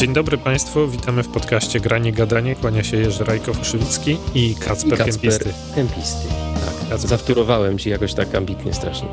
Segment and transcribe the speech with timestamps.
[0.00, 2.54] Dzień dobry Państwu, witamy w podcaście Granie Gadanie.
[2.54, 5.52] Kłania się Jerzy Rajkow-Krzywicki i Kacper, I Kacper Kępisty.
[5.74, 6.28] Kępisty.
[6.54, 6.88] Tak.
[6.90, 7.08] Kacper.
[7.08, 9.08] Zawtórowałem ci jakoś tak ambitnie strasznie.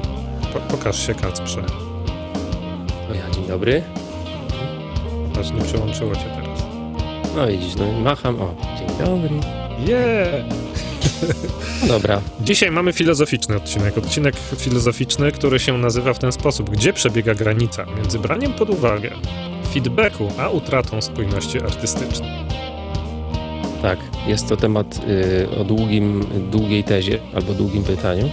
[0.54, 1.64] Po, pokaż się Kacprze.
[3.12, 3.84] O ja, dzień dobry.
[5.40, 6.60] Aż nie przełączyło cię teraz.
[7.36, 8.42] No widzisz, no macham.
[8.42, 9.30] O, dzień dobry.
[9.88, 10.46] Yeah!
[11.82, 12.22] No dobra.
[12.42, 13.98] Dzisiaj mamy filozoficzny odcinek.
[13.98, 16.70] Odcinek filozoficzny, który się nazywa w ten sposób.
[16.70, 19.12] Gdzie przebiega granica między braniem pod uwagę
[19.78, 22.30] feedbacku, a utratą spójności artystycznej?
[23.82, 28.30] Tak, jest to temat y, o długim, długiej tezie albo długim pytaniu,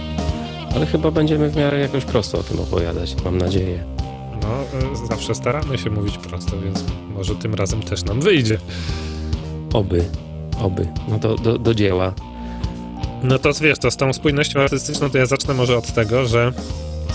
[0.75, 3.83] ale chyba będziemy w miarę jakoś prosto o tym opowiadać, mam nadzieję.
[4.41, 6.83] No, e, zawsze staramy się mówić prosto, więc
[7.15, 8.57] może tym razem też nam wyjdzie.
[9.73, 10.05] Oby,
[10.61, 10.87] oby.
[11.07, 12.13] No to do, do dzieła.
[13.23, 16.51] No to wiesz, to z tą spójnością artystyczną to ja zacznę może od tego, że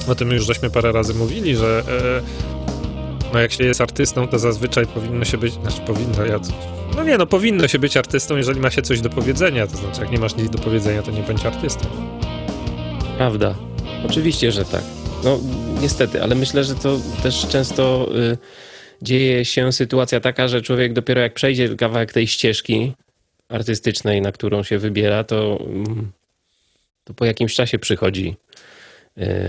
[0.08, 2.59] o tym już żeśmy parę razy mówili, że e,
[3.32, 6.40] no jak się jest artystą, to zazwyczaj powinno się być, znaczy powinno, ja,
[6.96, 10.00] no nie no, powinno się być artystą, jeżeli ma się coś do powiedzenia, to znaczy
[10.00, 11.86] jak nie masz nic do powiedzenia, to nie bądź artystą.
[13.16, 13.54] Prawda.
[14.06, 14.82] Oczywiście, że tak.
[15.24, 15.40] No
[15.80, 18.38] niestety, ale myślę, że to też często y,
[19.02, 22.92] dzieje się sytuacja taka, że człowiek dopiero jak przejdzie kawałek tej ścieżki
[23.48, 26.12] artystycznej, na którą się wybiera, to, mm,
[27.04, 28.36] to po jakimś czasie przychodzi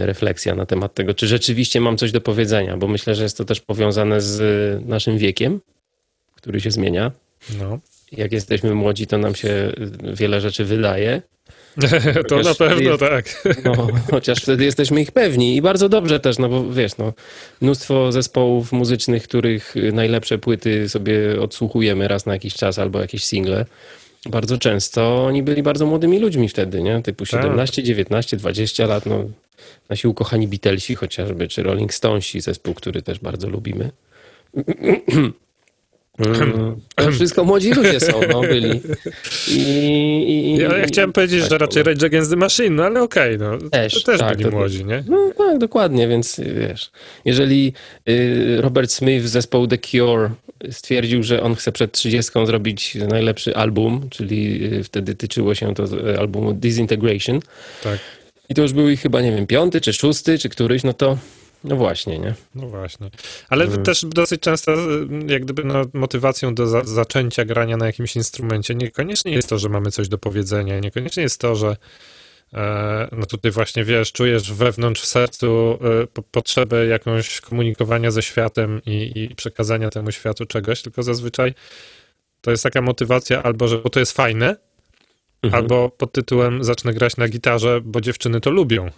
[0.05, 3.45] refleksja na temat tego, czy rzeczywiście mam coś do powiedzenia, bo myślę, że jest to
[3.45, 5.59] też powiązane z y, naszym wiekiem,
[6.35, 7.11] który się zmienia.
[7.59, 7.79] No.
[8.11, 11.21] Jak jesteśmy młodzi, to nam się y, wiele rzeczy wydaje,
[12.29, 13.43] to na pewno jest- tak.
[13.65, 17.13] no, chociaż wtedy jesteśmy ich pewni i bardzo dobrze też, no bo wiesz, no,
[17.61, 23.23] mnóstwo zespołów muzycznych, których y, najlepsze płyty sobie odsłuchujemy raz na jakiś czas albo jakieś
[23.23, 23.65] single.
[24.29, 27.01] Bardzo często oni byli bardzo młodymi ludźmi wtedy, nie?
[27.01, 27.41] Typu Tak.
[27.43, 29.25] 17, 19, 20 lat, no.
[29.89, 33.91] Nasi ukochani Beatlesi chociażby, czy Rolling Stonesi, zespół, który też bardzo lubimy.
[36.95, 38.81] To wszystko młodzi ludzie są, no, byli.
[39.47, 39.59] I,
[40.27, 43.37] i, Ja, ja chciałem powiedzieć, tak, że raczej Rage Against the Machine, no ale okej,
[43.37, 43.57] no.
[43.69, 45.03] Też, to też tak, byli to- młodzi, nie?
[45.09, 46.91] No tak, dokładnie, więc y, wiesz,
[47.25, 47.73] jeżeli
[48.09, 50.29] y, Robert Smith z zespołu The Cure
[50.71, 55.87] stwierdził, że on chce przed 30 zrobić najlepszy album, czyli y, wtedy tyczyło się to
[55.87, 57.39] z- albumu Disintegration
[57.83, 57.99] Tak.
[58.51, 61.17] I to już był ich chyba, nie wiem, piąty czy szósty, czy któryś, no to
[61.63, 62.33] no właśnie, nie?
[62.55, 63.09] No właśnie.
[63.49, 63.83] Ale Mhm.
[63.83, 68.75] też dosyć często, y, jak gdyby, no, motywacją do za zaczęcia grania na jakimś instrumencie
[68.75, 71.77] niekoniecznie jest to, że mamy coś do powiedzenia, niekoniecznie jest to, że
[72.53, 78.21] e, no tutaj właśnie wiesz, czujesz wewnątrz w sercu e, po potrzebę jakąś komunikowania ze
[78.21, 81.53] światem i, i przekazania temu światu czegoś, tylko zazwyczaj
[82.41, 84.55] to jest taka motywacja albo, że bo to jest fajne,
[85.43, 85.63] Mhm.
[85.63, 88.89] albo pod tytułem zacznę grać na gitarze, bo dziewczyny to lubią.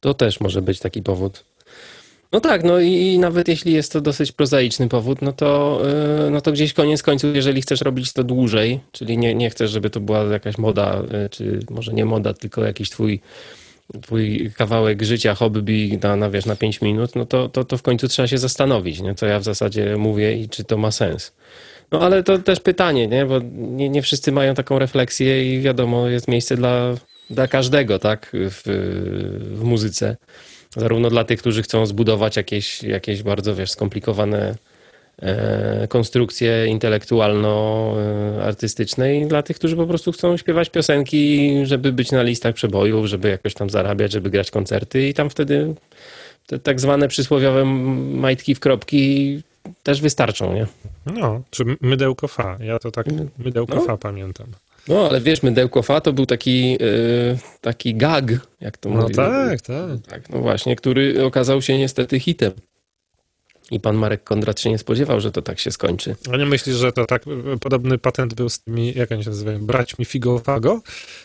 [0.00, 1.44] To też może być taki powód.
[2.32, 5.80] No tak, no i, nawet jeśli jest to dosyć prozaiczny powód, no to,
[6.24, 9.70] yy, no to gdzieś koniec końców, jeżeli chcesz robić to dłużej, czyli nie, nie chcesz,
[9.70, 13.20] żeby to była jakaś moda, yy, czy może nie moda, tylko jakiś twój,
[14.02, 17.82] twój kawałek życia, hobby na, na, wiesz, na 5 minut, no to, to, to w
[17.82, 19.14] końcu trzeba się zastanowić, nie?
[19.14, 21.32] co ja w zasadzie mówię i czy to ma sens.
[21.92, 23.26] No ale to też pytanie, nie?
[23.26, 26.94] bo nie, nie wszyscy mają taką refleksję i wiadomo, jest miejsce dla,
[27.30, 28.62] dla każdego, tak, w,
[29.54, 30.16] w muzyce.
[30.76, 34.54] Zarówno dla tych, którzy chcą zbudować jakieś, jakieś bardzo, wiesz, skomplikowane
[35.18, 42.22] e, konstrukcje intelektualno-artystyczne i dla tych, którzy po prostu chcą śpiewać piosenki, żeby być na
[42.22, 45.74] listach przebojów, żeby jakoś tam zarabiać, żeby grać koncerty i tam wtedy
[46.46, 49.42] te tak zwane przysłowiowe majtki w kropki
[49.82, 50.66] też wystarczą, nie?
[51.06, 52.56] No, czy mydełko fa.
[52.60, 53.06] Ja to tak
[53.38, 53.80] mydełko No.
[53.80, 54.46] fa pamiętam.
[54.88, 58.24] No, ale wiesz, mydełko fa to był taki, e, taki gag,
[58.60, 59.16] jak to No mówił.
[59.16, 59.76] tak, tak.
[60.08, 62.52] Tak, no właśnie, który okazał się niestety hitem.
[63.70, 66.16] I pan Marek Kondrat się nie spodziewał, że to tak się skończy.
[66.32, 67.22] A nie myślisz, że to tak
[67.60, 70.80] podobny patent był z tymi, jak oni się nazywają, braćmi Figo Fago?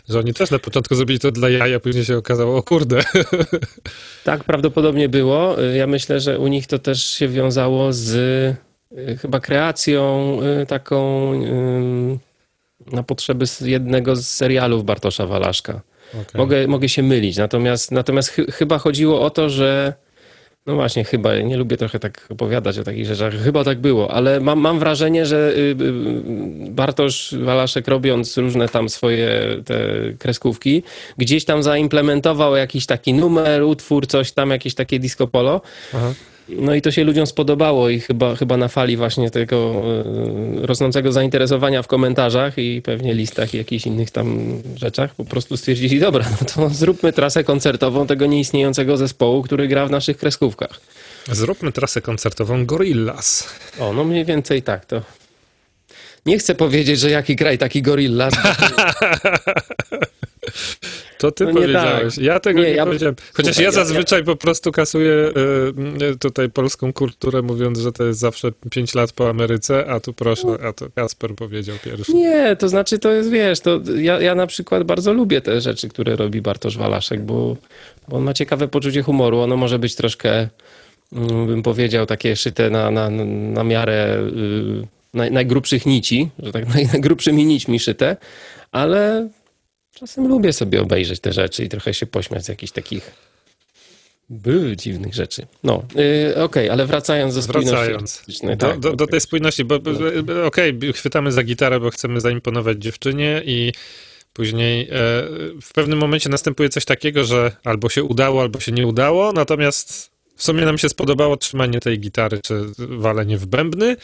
[0.09, 3.03] Że oni też na początku zrobili to dla jaja, później się okazało, o kurde.
[4.23, 5.61] Tak prawdopodobnie było.
[5.61, 8.13] Ja myślę, że u nich to też się wiązało z
[8.97, 11.33] y, chyba kreacją y, taką
[12.91, 15.81] na potrzeby jednego z serialów Bartosza Walaszka.
[16.13, 16.25] Okej.
[16.33, 19.93] Mogę, mogę się mylić, natomiast, natomiast chy, chyba chodziło o to, że
[20.65, 24.39] no właśnie, chyba, nie lubię trochę tak opowiadać o takich rzeczach, chyba tak było, ale
[24.39, 25.75] mam, mam wrażenie, że y, y,
[26.69, 29.29] Bartosz Walaszek robiąc różne tam swoje
[29.65, 29.85] te
[30.19, 30.83] kreskówki,
[31.17, 35.61] gdzieś tam zaimplementował jakiś taki numer, utwór, coś tam, jakieś takie disco polo.
[35.93, 36.13] Aha.
[36.49, 39.83] No i to się ludziom spodobało i chyba, chyba na fali właśnie tego
[40.61, 45.57] e, rosnącego zainteresowania w komentarzach i pewnie listach i jakichś innych tam rzeczach po prostu
[45.57, 50.81] stwierdzili, dobra, no to zróbmy trasę koncertową tego nieistniejącego zespołu, który gra w naszych kreskówkach.
[51.31, 53.49] Zróbmy trasę koncertową Gorillaz.
[53.79, 55.01] O, no mniej więcej tak to.
[56.25, 58.29] Nie chcę powiedzieć, że jaki kraj, taki gorilla.
[61.23, 62.15] To ty No powiedziałeś.
[62.15, 62.23] tak.
[62.23, 63.15] Ja tego Nie, nie, ja- powiedziałem.
[63.33, 65.31] Chociaż Słuchaj, ja ja- ja- zazwyczaj po prostu kasuję
[66.11, 70.13] y, tutaj polską kulturę, mówiąc, że to jest zawsze 5 lat po Ameryce, a tu
[70.13, 72.13] proszę, a to Kasper powiedział pierwszy.
[72.13, 75.89] Nie, to znaczy to jest, wiesz, to ja, ja na przykład bardzo lubię te rzeczy,
[75.89, 77.57] które robi Bartosz Walaszek, bo,
[78.09, 79.39] bo on ma ciekawe poczucie humoru.
[79.39, 80.47] Ono może być troszkę,
[81.13, 84.17] mm, bym powiedział, takie szyte na, na, na miarę
[84.83, 88.17] y, naj, najgrubszych nici, że tak naj, najgrubszymi nićmi szyte,
[88.71, 89.29] ale
[89.93, 93.11] czasem lubię sobie obejrzeć te rzeczy i trochę się pośmiać z jakichś takich
[94.29, 95.47] by, dziwnych rzeczy.
[95.63, 95.83] No,
[96.31, 99.07] y, okej, ale wracając do spójności Wracając artystycznej, do, tak, do, do okej.
[99.11, 103.71] tej spójności, bo, bo- okej, chwytamy za gitarę, bo chcemy zaimponować dziewczynie i
[104.33, 104.87] później e,
[105.61, 110.09] w pewnym momencie następuje coś takiego, że albo się udało, albo się nie udało, natomiast
[110.35, 113.97] w sumie nam się spodobało trzymanie tej gitary, czy walenie w bębny,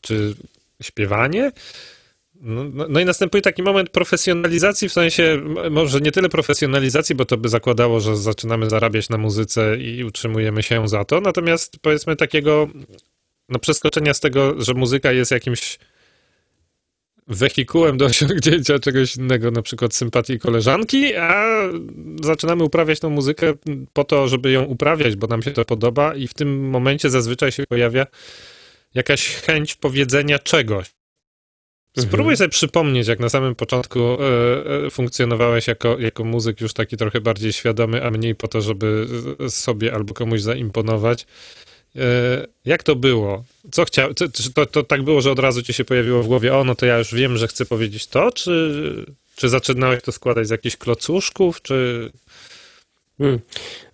[0.00, 0.34] czy
[0.82, 1.52] śpiewanie.
[2.40, 5.40] No, no, no i następuje taki moment profesjonalizacji, w sensie
[5.70, 10.62] może nie tyle profesjonalizacji, bo to by zakładało, że zaczynamy zarabiać na muzyce i utrzymujemy
[10.62, 12.68] się za to, natomiast powiedzmy takiego
[13.48, 15.78] no, przeskoczenia z tego, że muzyka jest jakimś
[17.28, 21.44] wehikułem do osiągnięcia czegoś innego, na przykład sympatii koleżanki, a
[22.22, 23.52] zaczynamy uprawiać tą muzykę
[23.92, 27.52] po to, żeby ją uprawiać, bo nam się to podoba i w tym momencie zazwyczaj
[27.52, 28.06] się pojawia
[28.94, 30.97] jakaś chęć powiedzenia czegoś.
[31.98, 36.96] Spróbuj sobie przypomnieć, jak na samym początku e, e, funkcjonowałeś jako, jako muzyk już taki
[36.96, 39.06] trochę bardziej świadomy, a mniej po to, żeby
[39.48, 41.26] sobie albo komuś zaimponować.
[41.96, 43.44] E, jak to było?
[43.70, 46.56] Co chciał, czy to, to tak było, że od razu ci się pojawiło w głowie,
[46.56, 49.06] o no to ja już wiem, że chcę powiedzieć to, czy,
[49.36, 52.10] czy zaczynałeś to składać z jakichś klocuszków, czy...
[53.18, 53.38] Hmm.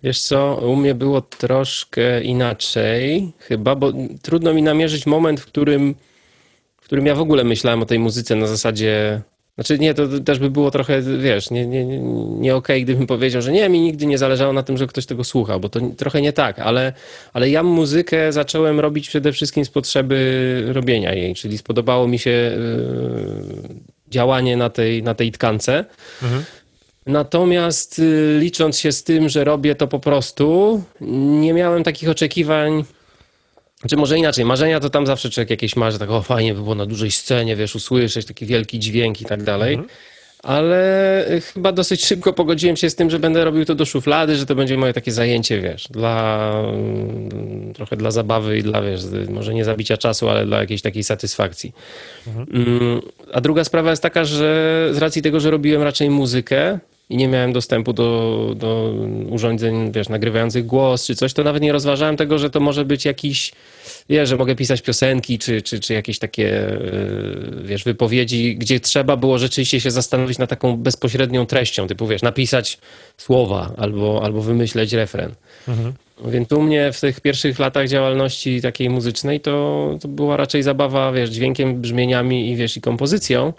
[0.03, 5.95] Wiesz co, u mnie było troszkę inaczej chyba, bo trudno mi namierzyć moment, w którym,
[6.85, 9.21] w którym ja w ogóle myślałem o tej muzyce na zasadzie,
[9.55, 11.85] znaczy nie, to też by było trochę, wiesz, nie, nie,
[12.39, 15.23] nie, okej, gdybym powiedział, że nie, mi nigdy nie zależało na tym, że ktoś tego
[15.23, 16.93] słuchał, bo to trochę nie tak, ale,
[17.33, 22.29] ale ja muzykę zacząłem robić przede wszystkim z potrzeby robienia jej, czyli spodobało mi się
[22.29, 23.69] yy,
[24.07, 25.85] działanie na tej, na tej tkance.
[26.23, 26.43] Mhm.
[27.05, 30.81] Natomiast y, licząc się z tym, że robię to po prostu,
[31.41, 32.83] nie miałem takich oczekiwań.
[33.89, 36.75] Czy może inaczej, marzenia to tam zawsze człowiek jakieś marzy, tak o fajnie by było
[36.75, 39.79] na dużej scenie, wiesz, usłyszeć taki wielki dźwięk i tak dalej.
[40.43, 44.35] Ale y, chyba dosyć szybko pogodziłem się z tym, że będę robił to do szuflady,
[44.35, 49.01] że to będzie moje takie zajęcie, wiesz, dla mm, trochę dla zabawy i dla, wiesz,
[49.29, 51.73] może nie zabicia czasu, ale dla jakiejś takiej satysfakcji.
[52.27, 53.01] Mm,
[53.33, 56.79] A druga sprawa jest taka, że z racji tego, że robiłem raczej muzykę
[57.09, 58.93] i nie miałem dostępu do, do
[59.29, 63.05] urządzeń, wiesz, nagrywających głos czy coś, to nawet nie rozważałem tego, że to może być
[63.05, 63.51] jakiś,
[64.09, 69.17] wiesz, że mogę pisać piosenki czy, czy, czy jakieś takie, yy, wiesz, wypowiedzi, gdzie trzeba
[69.17, 72.77] było rzeczywiście się zastanowić nad taką bezpośrednią treścią, typu, wiesz, napisać
[73.17, 75.31] słowa albo, albo wymyśleć refren.
[76.25, 81.11] Więc u mnie w tych pierwszych latach działalności takiej muzycznej to, to była raczej zabawa,
[81.11, 83.53] wiesz, dźwiękiem, brzmieniami i wiesz, i kompozycją.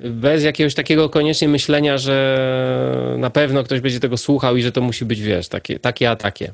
[0.00, 4.80] Bez jakiegoś takiego koniecznie myślenia, że na pewno ktoś będzie tego słuchał i że to
[4.80, 6.52] musi być, wiesz, takie, takie a takie.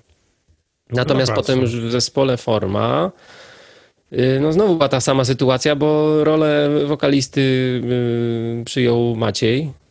[0.90, 3.11] Natomiast No potem już w zespole Forma,
[4.12, 9.81] y, no znowu była ta sama sytuacja, bo rolę wokalisty y, przyjął Maciej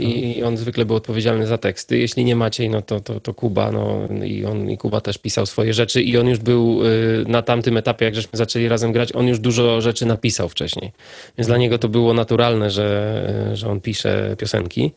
[0.00, 1.98] i on zwykle był odpowiedzialny za teksty.
[1.98, 5.46] Jeśli nie Maciej, no to, to, to Kuba, no i on i Kuba też pisał
[5.46, 9.12] swoje rzeczy i on już był y, na tamtym etapie, jak żeśmy zaczęli razem grać,
[9.12, 10.92] on już dużo rzeczy napisał wcześniej.
[11.38, 14.92] Więc dla niego to było naturalne, że, że on pisze piosenki.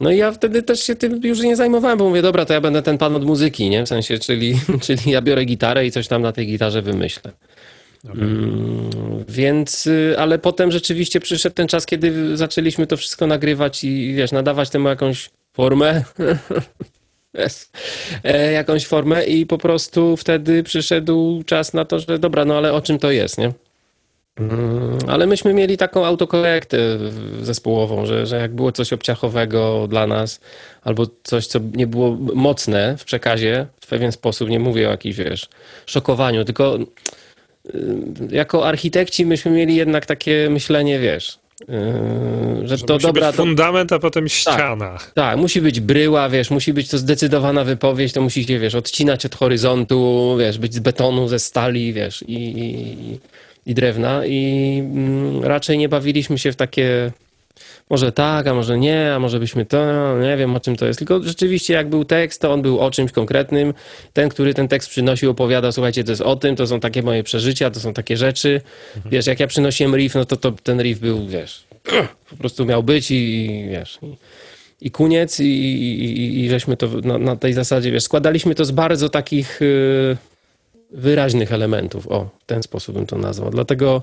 [0.00, 2.60] No i ja wtedy też się tym już nie zajmowałem, bo mówię, dobra, to ja
[2.60, 3.84] będę ten pan od muzyki, nie?
[3.84, 4.54] W sensie, czyli,
[4.86, 7.32] czyli ja biorę gitarę i coś tam na tej gitarze wymyślę.
[8.04, 8.90] Mm,
[9.28, 14.32] więc, y, ale potem rzeczywiście przyszedł ten czas, kiedy zaczęliśmy to wszystko nagrywać i wiesz,
[14.32, 16.02] nadawać temu jakąś formę.
[17.46, 17.70] Yes.
[18.24, 22.72] E, jakąś formę i po prostu wtedy przyszedł czas na to, że dobra, no ale
[22.72, 23.52] o czym to jest, nie?
[24.40, 26.78] Mm, Ale myśmy mieli taką autokorektę
[27.42, 30.40] zespołową, że, że jak było coś obciachowego dla nas,
[30.82, 35.16] albo coś, co nie było mocne w przekazie, w pewien sposób, nie mówię o jakimś,
[35.16, 35.48] wiesz,
[35.86, 36.78] szokowaniu, tylko
[38.30, 43.36] jako architekci myśmy mieli jednak takie myślenie, wiesz, Yy, że Że to musi dobra, być
[43.36, 44.98] fundament, a potem ściana.
[45.14, 49.26] tak, musi być bryła, wiesz, musi być to zdecydowana wypowiedź, to musi się, wiesz, odcinać
[49.26, 53.18] od horyzontu, wiesz, być z betonu, ze stali, wiesz, i, i,
[53.66, 57.12] i drewna i mm, raczej nie bawiliśmy się w takie
[57.90, 59.78] może tak, a może nie, a może byśmy to,
[60.22, 60.98] nie wiem o czym to jest.
[60.98, 63.74] Tylko rzeczywiście jak był tekst, to on był o czymś konkretnym.
[64.12, 67.22] Ten, który ten tekst przynosił, opowiada, słuchajcie, to jest o tym, to są takie moje
[67.22, 68.60] przeżycia, to są takie rzeczy.
[69.10, 71.64] Wiesz, jak ja przynosiłem riff, no to, to ten riff był, wiesz,
[72.30, 73.14] po prostu miał być i,
[73.46, 73.98] i wiesz...
[74.02, 74.16] I,
[74.80, 78.64] i koniec, i, i, i- i żeśmy to na, na tej zasadzie, wiesz, składaliśmy to
[78.64, 80.16] z bardzo takich y,
[80.90, 82.08] wyraźnych elementów.
[82.08, 83.50] O, w ten sposób bym to nazwał.
[83.50, 84.02] Dlatego,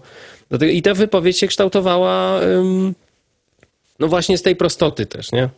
[0.49, 2.93] dlatego i ta wypowiedź się kształtowała, ym,
[3.99, 5.49] no właśnie z tej prostoty też, nie?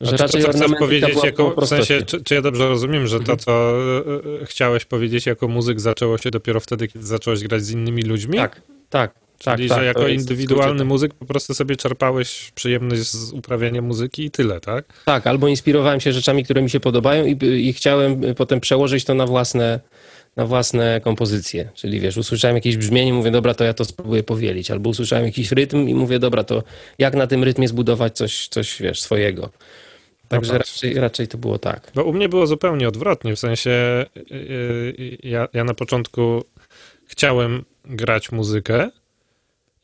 [0.00, 3.20] Że Znaczy, to, co chcesz powiedzieć, jako, w sensie, czy, czy ja dobrze rozumiem, że
[3.20, 7.62] to, co e, e, chciałeś powiedzieć jako muzyk, zaczęło się dopiero wtedy, kiedy zacząłeś grać
[7.62, 8.36] z innymi ludźmi?
[8.38, 9.56] Tak, tak, tak.
[9.56, 14.24] Czyli, tak, że to jako indywidualny muzyk po prostu sobie czerpałeś przyjemność z uprawiania muzyki
[14.24, 14.86] i tyle, tak?
[14.86, 15.04] tak.
[15.04, 19.14] tak, albo inspirowałem się rzeczami, które mi się podobają i, i chciałem potem przełożyć to
[19.14, 19.80] na własne,
[20.38, 21.68] na własne kompozycje.
[21.74, 24.70] Czyli wiesz, usłyszałem jakieś brzmienie, mówię, dobra, to ja to spróbuję powielić.
[24.70, 26.62] Albo usłyszałem jakiś rytm i mówię, dobra, to
[26.98, 29.50] jak na tym rytmie zbudować coś, coś wiesz, swojego.
[30.28, 30.74] Także Popatrz.
[30.74, 31.92] raczej, raczej to było tak.
[31.94, 36.44] Bo u mnie było zupełnie odwrotnie, w sensie yy, ja, ja na początku
[37.06, 38.90] chciałem grać muzykę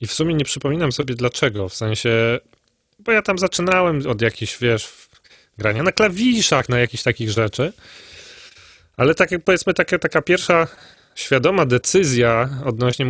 [0.01, 2.39] i w sumie nie przypominam sobie dlaczego, w sensie,
[2.99, 4.93] bo ja tam zaczynałem od jakichś, wiesz,
[5.59, 7.73] grania na klawiszach, na jakichś takich rzeczy,
[8.97, 10.67] ale tak jak powiedzmy taka, taka pierwsza
[11.15, 13.07] świadoma decyzja odnośnie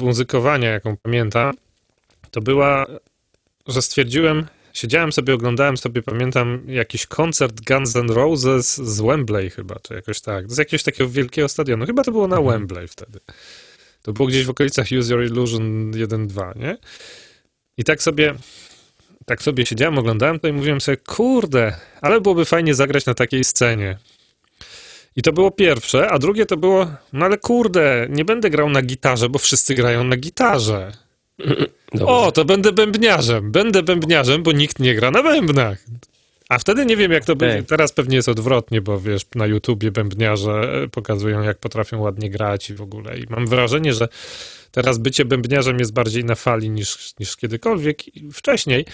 [0.00, 1.54] muzykowania, jaką pamiętam,
[2.30, 2.86] to była,
[3.66, 9.76] że stwierdziłem, Siedziałem sobie, oglądałem sobie, pamiętam, jakiś koncert Guns N' Roses z Wembley chyba,
[9.82, 10.52] czy jakoś tak.
[10.52, 11.86] Z jakiegoś takiego wielkiego stadionu.
[11.86, 13.20] Chyba to było na Wembley wtedy.
[14.02, 16.76] To było gdzieś w okolicach Use Your Illusion 1-2, nie?
[17.78, 18.34] I tak sobie,
[19.26, 23.44] tak sobie siedziałem, oglądałem to i mówiłem sobie, kurde, ale byłoby fajnie zagrać na takiej
[23.44, 23.98] scenie.
[25.16, 28.82] I to było pierwsze, a drugie to było, no ale kurde, nie będę grał na
[28.82, 30.92] gitarze, bo wszyscy grają na gitarze.
[31.92, 32.06] Dobrze.
[32.06, 33.52] O, to będę bębniarzem.
[33.52, 35.78] Będę bębniarzem, bo nikt nie gra na bębnach.
[36.48, 37.62] A wtedy nie wiem, jak to będzie.
[37.62, 42.70] Teraz pewnie jest odwrotnie, bo wiesz, na YouTubie bębniarze e, pokazują, jak potrafią ładnie grać
[42.70, 43.18] i w ogóle.
[43.18, 44.08] I mam wrażenie, że
[44.74, 48.02] teraz bycie bębniarzem jest bardziej na fali niż, niż kiedykolwiek
[48.32, 48.84] wcześniej.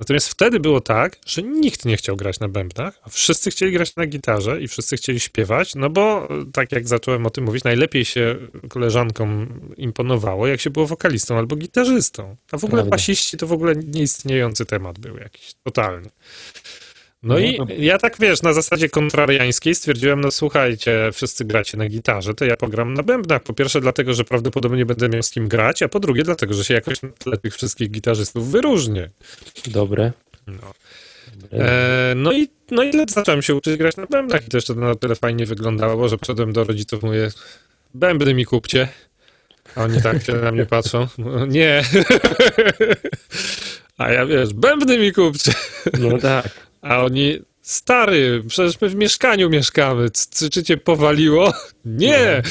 [0.00, 3.96] Natomiast wtedy było tak, że nikt nie chciał grać na bębnach, a wszyscy chcieli grać
[3.96, 7.64] na gitarze i wszyscy chcieli śpiewać, no bo e, tak jak zacząłem o tym mówić,
[7.64, 8.36] najlepiej się
[8.68, 12.36] koleżankom imponowało, jak się było wokalistą albo gitarzystą.
[12.52, 12.96] A w ogóle Prawda.
[12.96, 16.10] basiści to w ogóle nieistniejący temat był jakiś, totalnie.
[17.22, 21.88] No No i ja tak, wiesz, na zasadzie kontrariańskiej stwierdziłem, no słuchajcie, wszyscy gracie na
[21.88, 23.42] gitarze, to ja pogram na bębnach.
[23.42, 26.64] Po pierwsze dlatego, że prawdopodobnie będę miał z kim grać, a po drugie dlatego, że
[26.64, 29.10] się jakoś na tle tych wszystkich gitarzystów wyróżnię.
[29.66, 30.12] Dobre.
[30.46, 30.72] No.
[31.36, 31.66] Dobre.
[31.66, 34.94] E, no, i, no i zacząłem się uczyć grać na bębnach i to jeszcze na
[34.94, 37.30] tyle fajnie wyglądało, że przyszedłem do rodziców, mówię,
[37.94, 38.88] bębny mi kupcie.
[39.74, 41.06] A oni tak się na mnie patrzą.
[41.48, 41.82] Nie.
[43.98, 45.52] A ja wiesz, bębny mi kupcie.
[45.98, 46.65] No tak.
[46.82, 50.10] A oni, stary, przecież my w mieszkaniu mieszkamy.
[50.10, 51.52] C- c- Czy cię powaliło?
[51.84, 52.42] Nie!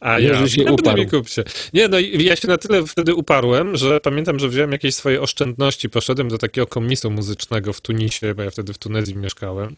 [0.00, 0.98] A ja, Jerzy się uparł.
[0.98, 1.44] mi kupcie.
[1.72, 5.20] Nie, no i ja się na tyle wtedy uparłem, że pamiętam, że wziąłem jakieś swoje
[5.22, 9.76] oszczędności, poszedłem do takiego komisu muzycznego w Tunisie, bo ja wtedy w Tunezji mieszkałem.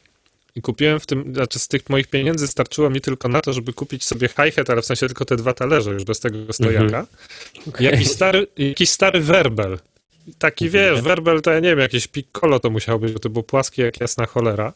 [0.54, 3.72] I kupiłem w tym, znaczy z tych moich pieniędzy starczyło mi tylko na to, żeby
[3.72, 7.06] kupić sobie hi-hat, ale w sensie tylko te dwa talerze, już bez tego stojaka.
[7.80, 9.78] I Jakiś stary, jakiś stary werbel.
[10.38, 13.42] Taki wiesz, werbel to ja nie wiem, jakieś piccolo to musiało być, bo to było
[13.42, 14.72] płaskie jak jasna cholera.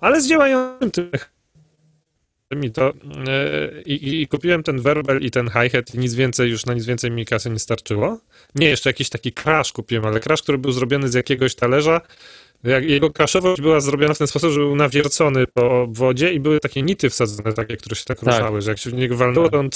[0.00, 1.10] Ale z działającym
[2.50, 2.92] tym i to
[3.28, 6.74] e, i, i, i kupiłem ten werbel i ten hi-hat i nic więcej, już na
[6.74, 8.20] nic więcej mi kasy nie starczyło.
[8.54, 12.00] Nie, jeszcze jakiś taki crash kupiłem, ale crash, który był zrobiony z jakiegoś talerza.
[12.80, 16.82] Jego crashowość była zrobiona w ten sposób, że był nawiercony po wodzie i były takie
[16.82, 18.26] nity wsadzone, takie, które się tak, Tak.
[18.26, 19.70] ruszały, że jak się w niego walnęło, to on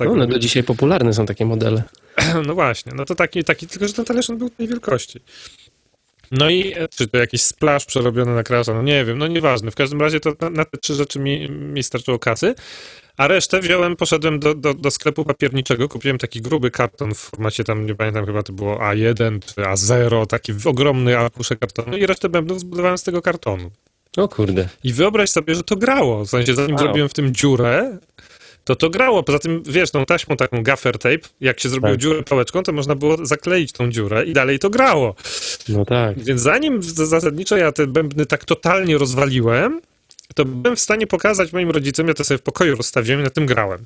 [0.00, 1.82] tss, tak No, one do dzisiaj popularne są takie modele.
[2.46, 5.20] No właśnie, no to taki, taki tylko że ten talerz on był tej wielkości.
[6.30, 9.70] No i e, czy to jakiś splash przerobiony na crasha, no nie wiem, no nieważne.
[9.70, 12.54] W każdym razie to na, na te trzy rzeczy mi, mi starczyło kasy,
[13.16, 17.64] a resztę wziąłem, poszedłem do, do, do sklepu papierniczego, kupiłem taki gruby karton w formacie
[17.64, 22.28] tam, nie pamiętam, chyba to było A1 czy A0, taki ogromny arkusze kartonu i resztę
[22.28, 23.70] bębnów zbudowałem z tego kartonu.
[24.16, 24.68] O kurde.
[24.84, 26.24] I wyobraź sobie, że to grało.
[26.24, 26.84] W sensie, zanim Wow.
[26.84, 27.98] zrobiłem w tym dziurę,
[28.70, 29.22] to to grało.
[29.22, 32.00] Poza tym, wiesz, tą taśmą taką gaffer tape, jak się zrobiło Tak.
[32.00, 35.14] dziurę pałeczką, to można było zakleić tą dziurę i dalej to grało.
[35.68, 36.18] No tak.
[36.18, 39.80] Więc zanim zasadniczo ja te bębny tak totalnie rozwaliłem,
[40.34, 43.30] to byłem w stanie pokazać moim rodzicom, ja to sobie w pokoju rozstawiłem i na
[43.30, 43.84] tym grałem.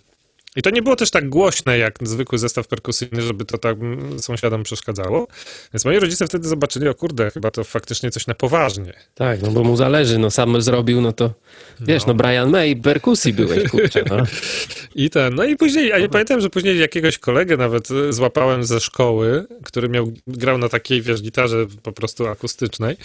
[0.57, 3.77] I to nie było też tak głośne jak zwykły zestaw perkusyjny, żeby to tak
[4.19, 5.27] sąsiadom przeszkadzało.
[5.75, 8.93] Więc moi rodzice wtedy zobaczyli, o kurde, chyba to faktycznie coś na poważnie.
[9.15, 11.35] Tak, no bo mu zależy, no sam zrobił, no to
[11.81, 14.17] wiesz, no, Brian May, perkusji byłeś, kurczę, no.
[15.05, 18.81] I ten, no i później, a ja pamiętam, że później jakiegoś kolegę nawet złapałem ze
[18.81, 22.97] szkoły, który miał, grał na takiej, wiesz, gitarze po prostu akustycznej.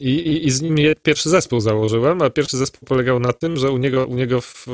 [0.00, 3.70] I, i, I z nim pierwszy zespół założyłem, a pierwszy zespół polegał na tym, że
[3.70, 4.66] u niego, u niego w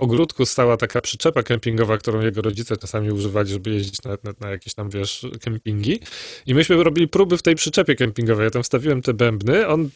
[0.00, 4.50] ogródku stała taka przyczepa kempingowa, którą jego rodzice czasami używali, żeby jeździć na, na, na
[4.50, 6.00] jakieś tam, wiesz, kempingi.
[6.46, 8.44] I myśmy robili próby w tej przyczepie kempingowej.
[8.44, 9.90] Ja tam wstawiłem te bębny, on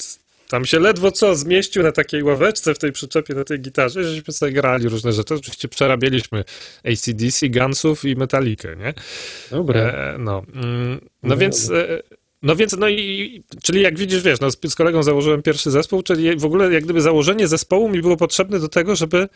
[0.49, 4.33] tam się ledwo co zmieścił na takiej ławeczce w tej przyczepie, na tej gitarze, żeśmy
[4.33, 5.35] sobie grali różne rzeczy.
[5.35, 6.44] Oczywiście przerabialiśmy
[6.85, 8.94] ACDC, Gunsów i Metalikę, nie?
[9.50, 9.80] Dobra.
[9.80, 11.71] E, no, mm, no No więc...
[11.71, 12.02] E,
[12.45, 16.03] no więc, no i, czyli jak widzisz, wiesz, no z, z kolegą założyłem pierwszy zespół,
[16.03, 19.29] czyli w ogóle jak gdyby założenie zespołu mi było potrzebne do tego, żeby,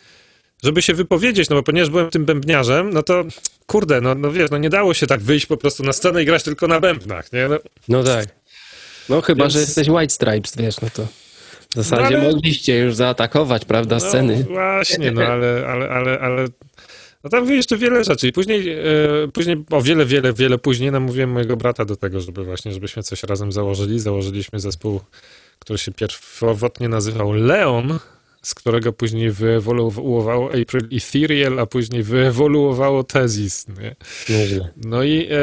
[0.63, 3.23] żeby się wypowiedzieć, no bo ponieważ byłem tym bębniarzem, no to
[3.65, 6.25] kurde, no, no wiesz, no nie dało się tak wyjść po prostu na scenę i
[6.25, 7.47] grać tylko na bębnach, nie?
[7.47, 8.27] No, No tak.
[9.09, 11.07] No chyba, Więc- że jesteś White Stripes, wiesz, no to
[11.69, 14.45] w zasadzie No ale- mogliście już zaatakować, prawda, sceny.
[14.49, 16.45] No właśnie, no ale, ale, ale, ale
[17.23, 21.31] no tam jeszcze wiele rzeczy i później, e, później o wiele, wiele, wiele później namówiłem
[21.31, 23.99] mojego brata do tego, żeby właśnie, żebyśmy coś razem założyli.
[23.99, 25.01] Założyliśmy zespół,
[25.59, 27.99] który się pierwotnie nazywał Leon,
[28.41, 33.95] z którego później wyewoluowało April Ethereal, a później wyewoluowało Tezis, nie?
[34.29, 34.69] Nieźle.
[34.85, 35.37] No i, e,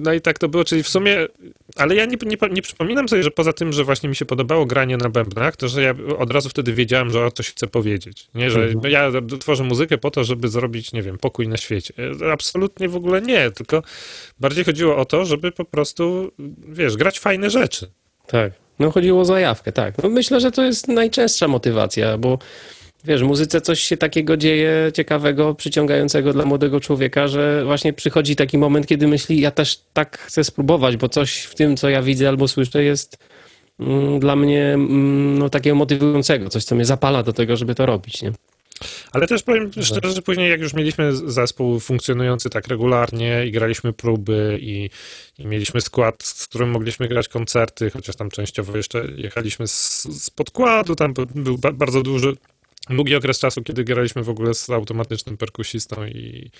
[0.00, 1.16] no i tak to było, czyli w sumie,
[1.76, 4.66] ale ja nie, nie, nie przypominam sobie, że poza tym, że właśnie mi się podobało
[4.66, 8.28] granie na bębnach, to że ja od razu wtedy wiedziałem, że o coś chcę powiedzieć.
[8.34, 8.92] Nie, że Mhm.
[8.92, 11.94] ja tworzę muzykę po to, żeby zrobić, nie wiem, pokój na świecie.
[12.22, 13.82] E, Absolutnie w ogóle nie, tylko
[14.40, 16.30] bardziej chodziło o to, żeby po prostu,
[16.68, 17.90] wiesz, grać fajne rzeczy.
[18.26, 18.52] Tak.
[18.78, 20.02] No chodziło o zajawkę, tak.
[20.02, 22.38] No myślę, że to jest najczęstsza motywacja, bo
[23.04, 28.36] wiesz, w muzyce coś się takiego dzieje ciekawego, przyciągającego dla młodego człowieka, że właśnie przychodzi
[28.36, 32.02] taki moment, kiedy myśli, ja też tak chcę spróbować, bo coś w tym, co ja
[32.02, 33.18] widzę albo słyszę jest
[33.80, 37.86] mm, dla mnie mm, no, takiego motywującego, coś, co mnie zapala do tego, żeby to
[37.86, 38.32] robić, nie?
[39.12, 43.92] Ale też powiem szczerze, że później jak już mieliśmy zespół funkcjonujący tak regularnie i graliśmy
[43.92, 44.90] próby i,
[45.38, 50.30] i mieliśmy skład, z którym mogliśmy grać koncerty, chociaż tam częściowo jeszcze jechaliśmy z, z
[50.30, 52.36] podkładu, tam był- ba- bardzo duży,
[52.90, 56.50] długi okres czasu, kiedy graliśmy w ogóle z automatycznym perkusistą i,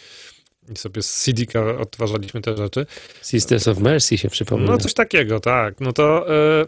[0.73, 2.87] i sobie z CD-ka odtwarzaliśmy te rzeczy.
[3.23, 4.73] Sisters of Mercy się przypomina.
[4.73, 5.81] No coś takiego, tak.
[5.81, 6.67] No to, e,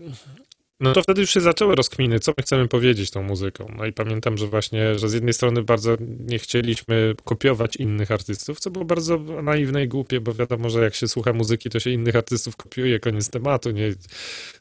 [0.80, 3.72] no to wtedy już się zaczęły rozkminy, co my chcemy powiedzieć tą muzyką.
[3.78, 8.60] No i pamiętam, że właśnie, że z jednej strony bardzo nie chcieliśmy kopiować innych artystów,
[8.60, 11.90] co było bardzo naiwne i głupie, bo wiadomo, że jak się słucha muzyki, to się
[11.90, 13.70] innych artystów kopiuje, koniec tematu.
[13.70, 13.92] Nie,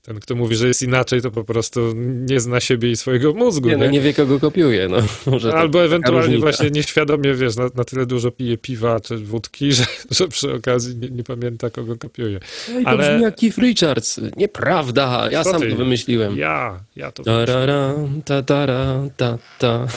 [0.02, 1.94] ten, kto mówi, że jest inaczej, to po prostu
[2.30, 3.70] nie zna siebie i swojego mózgu.
[3.70, 3.92] nie, no nie?
[3.92, 4.98] nie wie, kogo kopiuje, no.
[5.32, 9.86] Może Albo ewentualnie właśnie nieświadomie, wiesz, na, na tyle dużo pije piwa czy wódki, że,
[10.12, 12.40] że przy okazji nie, nie pamięta, kogo kopiuje.
[12.70, 14.20] Ej, to ale- brzmi jak Keith Richards.
[14.38, 15.70] Nieprawda, ja Co sam ty?
[15.70, 16.05] to wymyśliłem.
[16.36, 17.94] Ja, ja to Tarara,
[18.26, 19.88] ta, tara, ta, ta.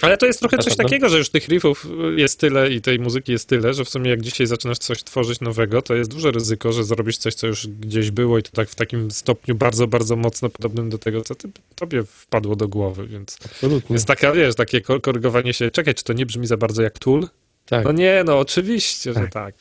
[0.00, 3.32] Ale to jest trochę coś takiego, że już tych riffów jest tyle i tej muzyki
[3.32, 6.72] jest tyle, że w sumie jak dzisiaj zaczynasz coś tworzyć nowego, to jest duże ryzyko,
[6.72, 10.16] że zrobisz coś, co już gdzieś było i to tak w takim stopniu bardzo, bardzo
[10.16, 13.94] mocno podobnym do tego, co ty, tobie wpadło do głowy, więc Absolutnie.
[13.94, 16.98] jest taka, wiesz, takie ko- korygowanie się, czekaj, czy to nie brzmi za bardzo jak
[16.98, 17.28] Tool?
[17.68, 17.84] Tak.
[17.84, 19.32] No nie, no oczywiście, że Tak.
[19.32, 19.54] tak.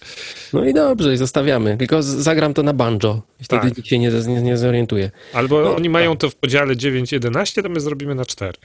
[0.54, 1.78] No i dobrze, i zostawiamy.
[1.78, 3.22] Tylko z- zagram to na banjo.
[3.42, 3.78] I wtedy Tak.
[3.78, 5.12] nikt się nie, nie, nie zorientuje.
[5.34, 8.58] Albo No, oni mają to w podziale 9-11, to my zrobimy na 4.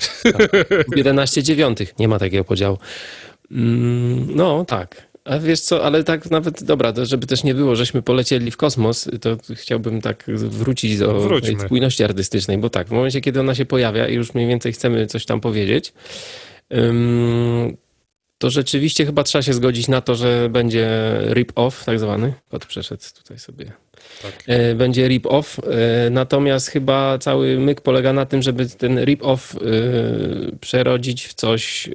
[0.97, 1.99] 11 dziewiątych.
[1.99, 2.79] Nie ma takiego podziału.
[3.51, 5.09] Mm, no, tak.
[5.25, 8.57] A wiesz co, ale tak nawet, dobra, to żeby też nie było, żeśmy polecieli w
[8.57, 11.49] kosmos, to chciałbym tak wrócić do Wróćmy.
[11.57, 14.73] tej spójności artystycznej, bo tak, w momencie, kiedy ona się pojawia i już mniej więcej
[14.73, 15.93] chcemy coś tam powiedzieć,
[16.75, 17.77] ym,
[18.39, 20.89] to rzeczywiście chyba trzeba się zgodzić na to, że będzie
[21.31, 22.33] rip-off, tak zwany.
[22.51, 23.73] Kot przeszedł tutaj sobie
[24.23, 24.45] Tak.
[24.47, 30.57] E, będzie rip-off, e, natomiast chyba cały myk polega na tym, żeby ten rip-off e,
[30.61, 31.91] przerodzić w coś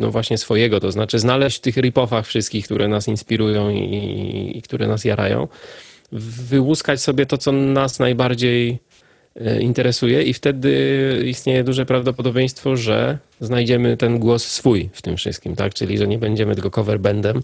[0.00, 4.62] no właśnie swojego, to znaczy znaleźć w tych rip-offach wszystkich, które nas inspirują i, i
[4.62, 5.48] które nas jarają,
[6.12, 8.78] wyłuskać sobie to, co nas najbardziej
[9.60, 15.74] interesuje i wtedy istnieje duże prawdopodobieństwo, że znajdziemy ten głos swój w tym wszystkim, tak?
[15.74, 17.42] Czyli, że nie będziemy tylko cover bandem,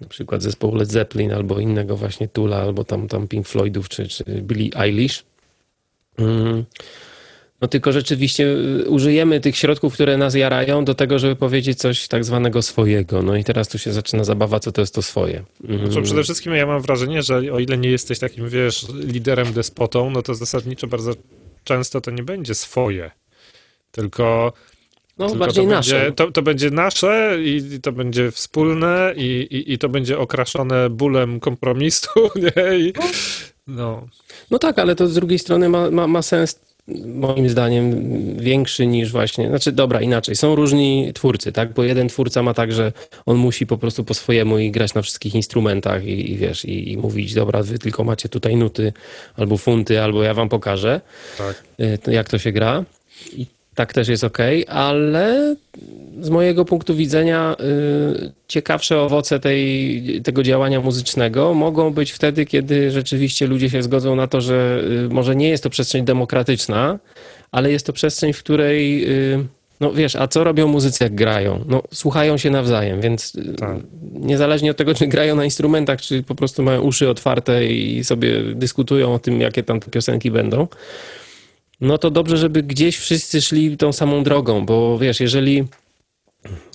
[0.00, 4.08] na przykład zespołu Led Zeppelin albo innego właśnie Tula, albo tam, tam Pink Floydów, czy,
[4.08, 5.24] czy Billie Eilish.
[6.18, 6.64] Mm.
[7.64, 12.08] No tylko rzeczywiście y, użyjemy tych środków, które nas jarają do tego, żeby powiedzieć coś
[12.08, 13.22] tak zwanego swojego.
[13.22, 15.44] No i teraz tu się zaczyna zabawa, co to jest to swoje.
[15.68, 15.86] Mm.
[15.86, 20.10] Znaczy, przede wszystkim ja mam wrażenie, że o ile nie jesteś takim, wiesz, liderem, despotą,
[20.10, 21.12] no to zasadniczo bardzo
[21.64, 23.10] często to nie będzie swoje.
[23.90, 24.52] Tylko
[25.18, 26.00] No Tylko bardziej to nasze.
[26.00, 30.18] Będzie, to, to będzie nasze i, i to będzie wspólne i, i, i to będzie
[30.18, 32.10] okraszone bólem kompromisu,
[32.44, 32.78] nie?
[32.78, 32.92] I,
[33.66, 34.06] no.
[34.50, 36.60] No tak, ale to z drugiej strony ma, ma, ma sens
[37.06, 37.94] moim zdaniem
[38.38, 42.72] większy niż właśnie, znaczy dobra, inaczej, są różni twórcy, tak, bo jeden twórca ma tak,
[42.72, 42.92] że
[43.26, 46.92] on musi po prostu po swojemu i grać na wszystkich instrumentach i, i wiesz, i,
[46.92, 48.92] i mówić, dobra, wy tylko macie tutaj nuty
[49.36, 51.00] albo funty, albo ja wam pokażę,
[51.38, 51.62] Tak.
[52.08, 52.84] y, jak to się gra.
[53.32, 55.56] I tak też jest ok, ale
[56.20, 62.90] z mojego punktu widzenia y, ciekawsze owoce tej, tego działania muzycznego mogą być wtedy, kiedy
[62.90, 66.98] rzeczywiście ludzie się zgodzą na to, że y, może nie jest to przestrzeń demokratyczna,
[67.52, 69.44] ale jest to przestrzeń, w której y,
[69.80, 71.64] no wiesz, a co robią muzycy jak grają?
[71.68, 73.76] No słuchają się nawzajem, więc Tak.
[74.12, 78.40] niezależnie od tego, czy grają na instrumentach, czy po prostu mają uszy otwarte i sobie
[78.54, 80.66] dyskutują o tym, jakie tam te piosenki będą,
[81.80, 85.64] no to dobrze, żeby gdzieś wszyscy szli tą samą drogą, bo wiesz, jeżeli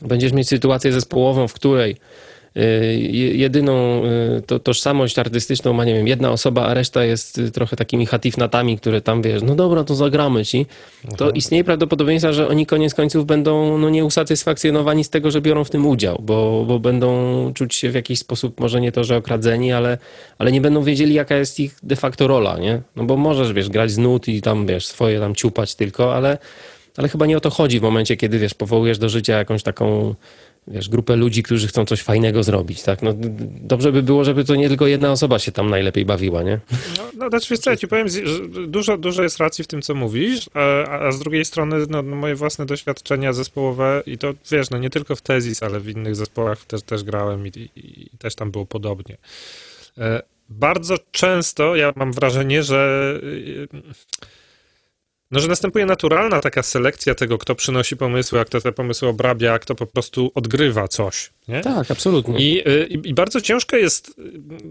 [0.02, 1.96] będziesz mieć sytuację zespołową, w której
[3.34, 4.04] jedyną
[4.38, 8.06] y, to, tożsamość artystyczną ma, nie wiem, jedna osoba, a reszta jest y, trochę takimi
[8.06, 10.65] hatifnatami, które tam, wiesz, no dobra, to zagramy ci,
[11.17, 15.69] to istnieje prawdopodobieństwo, że oni koniec końców będą no, nieusatysfakcjonowani z tego, że biorą w
[15.69, 17.10] tym udział, bo, bo będą
[17.54, 19.98] czuć się w jakiś sposób, może nie to, że okradzeni, ale,
[20.38, 22.82] ale nie będą wiedzieli, jaka jest ich de facto rola, nie?
[22.95, 26.38] No bo możesz, wiesz, grać z nut i tam, wiesz, swoje tam ciupać tylko, ale,
[26.98, 30.15] ale chyba nie o to chodzi w momencie, kiedy, wiesz, powołujesz do życia jakąś taką,
[30.67, 33.02] wiesz, grupę ludzi, którzy chcą coś fajnego zrobić, tak?
[33.02, 33.13] No
[33.62, 36.60] dobrze by było, żeby to nie tylko jedna osoba się tam najlepiej bawiła, nie?
[36.98, 38.08] No, no znaczy, wiesz co, ja ci powiem,
[38.67, 42.15] dużo, dużo jest racji w tym, co mówisz, a, a z drugiej strony no, no,
[42.15, 46.15] moje własne doświadczenia zespołowe i to, wiesz, no nie tylko w Tezis, ale w innych
[46.15, 47.69] zespołach też, też grałem i, i,
[48.15, 49.17] i też tam było podobnie.
[49.98, 53.13] E, Bardzo często ja mam wrażenie, że
[53.74, 53.80] e,
[55.32, 59.54] no, że następuje naturalna taka selekcja tego, kto przynosi pomysły, a kto te pomysły obrabia,
[59.54, 61.62] a kto po prostu odgrywa coś, nie?
[61.62, 62.39] Tak, absolutnie.
[62.39, 64.10] I, y, i, I bardzo ciężko jest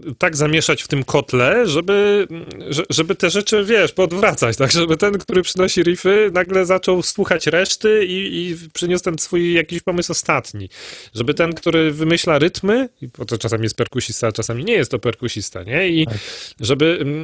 [0.09, 2.27] y, tak zamieszać w tym kotle, żeby,
[2.69, 4.71] że- żeby te rzeczy, wiesz, podwracać, tak?
[4.71, 9.81] Żeby ten, który przynosi riffy, nagle zaczął słuchać reszty i, i przyniósł ten swój jakiś
[9.81, 10.69] pomysł ostatni.
[11.13, 14.91] Żeby ten, który wymyśla rytmy, i bo to czasami jest perkusista, a czasami nie jest
[14.91, 15.89] to perkusista, nie?
[15.89, 16.17] I Tak.
[16.59, 17.23] żeby, mm,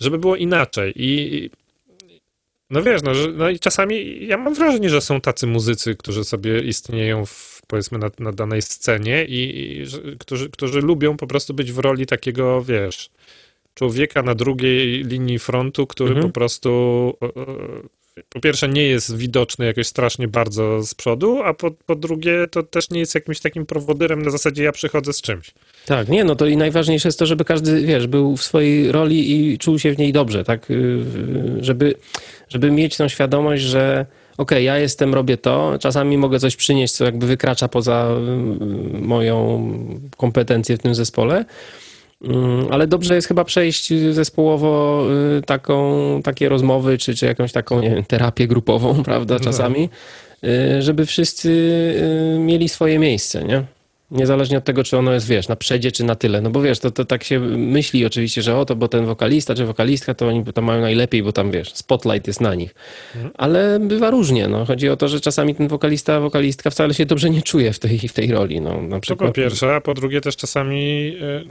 [0.00, 0.92] żeby było inaczej.
[1.02, 1.63] I i-
[2.70, 6.24] no wiesz, no, że, no i czasami ja mam wrażenie, że są tacy muzycy, którzy
[6.24, 11.26] sobie istnieją w, powiedzmy na, na danej scenie i, i że, którzy, którzy lubią po
[11.26, 13.10] prostu być w roli takiego, wiesz,
[13.74, 16.26] człowieka na drugiej linii frontu, który Mhm.
[16.26, 16.70] po prostu
[18.28, 22.62] po pierwsze nie jest widoczny jakoś strasznie bardzo z przodu, a po, po drugie to
[22.62, 25.54] też nie jest jakimś takim prowodyrem na zasadzie ja przychodzę z czymś.
[25.86, 29.52] Tak, nie, no to i najważniejsze jest to, żeby każdy, wiesz, był w swojej roli
[29.52, 30.70] i czuł się w niej dobrze, tak?
[30.70, 31.04] Yy,
[31.60, 31.94] Żeby,
[32.48, 34.06] żeby mieć tą świadomość, że
[34.38, 38.08] okej, ja jestem, robię to, czasami mogę coś przynieść, co jakby wykracza poza
[38.90, 39.68] yy, moją
[40.16, 41.44] kompetencję w tym zespole,
[42.70, 47.90] ale dobrze jest chyba przejść zespołowo yy, taką, takie rozmowy, czy, czy jakąś taką, nie
[47.90, 49.88] wiem, terapię grupową, prawda, czasami,
[50.42, 51.50] yy, żeby wszyscy
[52.32, 53.64] yy, mieli swoje miejsce, nie?
[54.10, 56.40] Niezależnie od tego, czy ono jest, wiesz, na przedzie, czy na tyle.
[56.40, 59.54] No bo wiesz, to, to tak się myśli oczywiście, że o, to bo ten wokalista,
[59.54, 62.74] czy wokalistka, to oni to mają najlepiej, bo tam, wiesz, spotlight jest na nich.
[63.34, 64.64] Ale bywa różnie, no.
[64.64, 67.98] Chodzi o to, że czasami ten wokalista, wokalistka wcale się dobrze nie czuje w tej,
[67.98, 68.82] w tej roli, no.
[68.82, 69.34] Na To po przykład.
[69.34, 71.44] pierwsze, a po drugie też czasami e,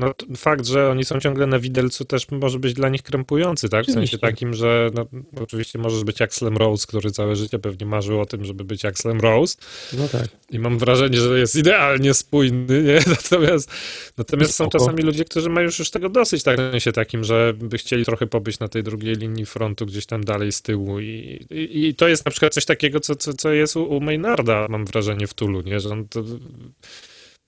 [0.00, 3.82] no, fakt, że oni są ciągle na widelcu też może być dla nich krępujący, tak?
[3.82, 4.18] W sensie Oczywiście.
[4.18, 5.06] takim, że no,
[5.42, 8.84] oczywiście możesz być jak Slam Rose, który całe życie pewnie marzył o tym, żeby być
[8.84, 9.56] jak Slam Rose
[9.92, 10.28] No tak.
[10.50, 12.98] i mam wrażenie, że jest idealnie spójny, nie?
[13.16, 13.70] Natomiast,
[14.18, 16.56] natomiast są czasami ludzie, którzy mają już, już tego dosyć, tak?
[16.56, 20.24] W sensie takim, że by chcieli trochę pobyć na tej drugiej linii frontu, gdzieś tam
[20.24, 23.52] dalej z tyłu i, i, i to jest na przykład coś takiego, co, co, co
[23.52, 25.80] jest u, u Maynarda, mam wrażenie, w Tulu, nie?
[25.80, 26.24] Że on to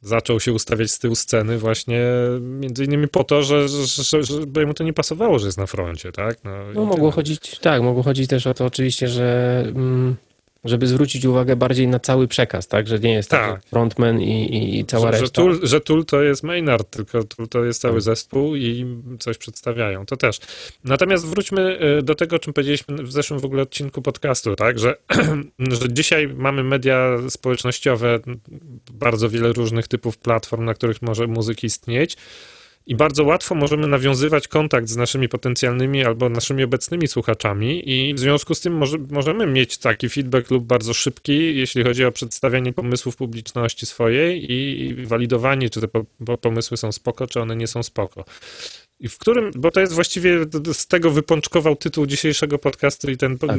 [0.02, 2.00] zaczął się ustawiać z tyłu sceny właśnie
[2.40, 5.58] między innymi po to, że, że, że, że bo mu to nie pasowało, że jest
[5.58, 6.44] na froncie, tak?
[6.44, 7.12] No i mogło tyle.
[7.12, 10.16] chodzić, tak, mogło chodzić też o to oczywiście, że mm,
[10.64, 12.86] żeby zwrócić uwagę bardziej na cały przekaz, tak?
[12.86, 13.64] Że nie jest tak, Tak.
[13.64, 15.42] frontman i, i, i cała że, że, reszta.
[15.42, 18.02] Tool, że Tool to jest Maynard, tylko Tool to jest cały Tak.
[18.02, 18.86] zespół i
[19.18, 20.40] coś przedstawiają, to też.
[20.84, 24.78] Natomiast wróćmy y, do tego, o czym powiedzieliśmy w zeszłym w ogóle odcinku podcastu, tak,
[24.78, 24.96] że,
[25.80, 28.20] że dzisiaj mamy media społecznościowe,
[28.92, 32.16] bardzo wiele różnych typów platform, na których może muzyk istnieć
[32.86, 38.18] i bardzo łatwo możemy nawiązywać kontakt z naszymi potencjalnymi albo naszymi obecnymi słuchaczami i w
[38.18, 42.72] związku z tym może, możemy mieć taki feedback lub bardzo szybki, jeśli chodzi o przedstawianie
[42.72, 47.56] pomysłów publiczności swojej i, i walidowanie, czy te po, po, pomysły są spoko, czy one
[47.56, 48.24] nie są spoko.
[49.00, 50.38] I w którym, bo to jest właściwie
[50.72, 53.58] z tego wypączkował tytuł dzisiejszego podcastu i ten, Tak.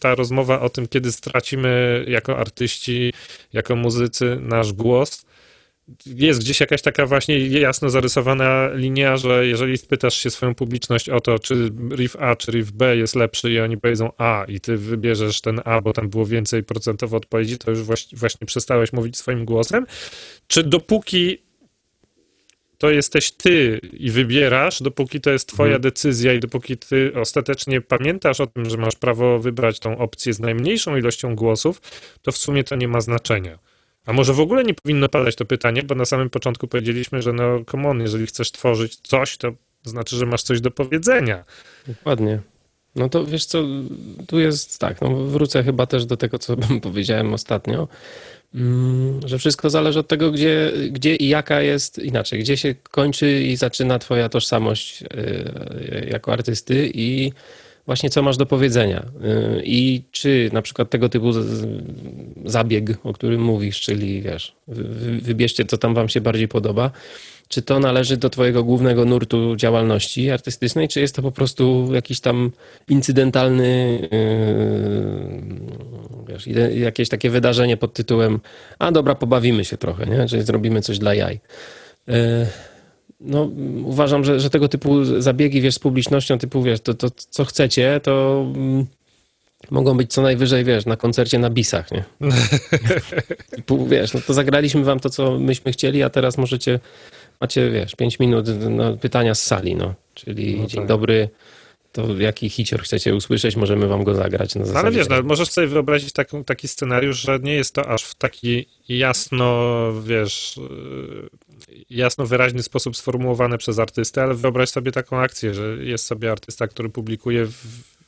[0.00, 3.12] ta rozmowa o tym, kiedy stracimy jako artyści,
[3.52, 5.24] jako muzycy nasz głos.
[6.06, 11.20] Jest gdzieś jakaś taka właśnie jasno zarysowana linia, że jeżeli spytasz się swoją publiczność o
[11.20, 14.76] to, czy riff A, czy riff B jest lepszy i oni powiedzą A i ty
[14.76, 17.80] wybierzesz ten A, bo tam było więcej procentowo odpowiedzi, to już
[18.12, 19.86] właśnie, przestałeś mówić swoim głosem.
[20.46, 21.38] Czy dopóki
[22.78, 25.82] to jesteś ty i wybierasz, dopóki to jest twoja Mhm.
[25.82, 30.40] decyzja i dopóki ty ostatecznie pamiętasz o tym, że masz prawo wybrać tą opcję z
[30.40, 31.80] najmniejszą ilością głosów,
[32.22, 33.58] to w sumie to nie ma znaczenia.
[34.06, 37.32] A może w ogóle nie powinno padać to pytanie, bo na samym początku powiedzieliśmy, że
[37.32, 39.52] no come on, jeżeli chcesz tworzyć coś, to
[39.84, 41.44] znaczy, że masz coś do powiedzenia.
[41.86, 42.40] Dokładnie.
[42.96, 43.62] No to wiesz co,
[44.26, 47.88] tu jest tak, no wrócę chyba też do tego, co powiedziałem ostatnio,
[48.54, 53.42] mm, że wszystko zależy od tego, gdzie, gdzie i jaka jest, inaczej, gdzie się kończy
[53.42, 57.32] i zaczyna twoja tożsamość y, jako artysty i
[57.86, 59.06] właśnie co masz do powiedzenia.
[59.58, 61.30] Y, I czy na przykład tego typu
[62.44, 66.90] zabieg, o którym mówisz, czyli wiesz, wy- wy- wybierzcie, co tam wam się bardziej podoba,
[67.48, 72.20] czy to należy do twojego głównego nurtu działalności artystycznej, czy jest to po prostu jakiś
[72.20, 72.50] tam
[72.88, 78.40] incydentalny, yy, wiesz, jakieś takie wydarzenie pod tytułem
[78.78, 80.26] a dobra, pobawimy się trochę, nie?
[80.28, 81.40] Czyli zrobimy coś dla jaj.
[83.24, 83.50] No,
[83.84, 88.00] uważam, że, że tego typu zabiegi, wiesz, z publicznością, typu, wiesz, to, to co chcecie,
[88.02, 88.86] to mm,
[89.70, 92.04] mogą być co najwyżej, wiesz, na koncercie na bisach, nie?
[93.56, 96.80] Typu, wiesz, no to zagraliśmy wam to, co myśmy chcieli, a teraz możecie,
[97.40, 99.94] macie, wiesz, 5 minut no, pytania z sali, no.
[100.14, 100.88] Czyli No dzień tak.
[100.88, 101.28] dobry,
[101.92, 104.54] to jaki hicior chcecie usłyszeć, możemy wam go zagrać.
[104.54, 107.88] Na No, ale wiesz, no, możesz sobie wyobrazić taką, taki scenariusz, że nie jest to
[107.88, 110.60] aż w taki jasno, wiesz,
[111.90, 116.68] jasno wyraźny sposób sformułowane przez artystę, ale wyobraź sobie taką akcję, że jest sobie artysta,
[116.68, 117.52] który publikuje w,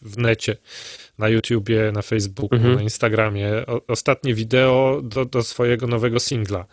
[0.03, 0.57] w necie,
[1.19, 2.75] na YouTubie, na Facebooku, Mhm.
[2.75, 6.65] na Instagramie o, ostatnie wideo do, do swojego nowego singla.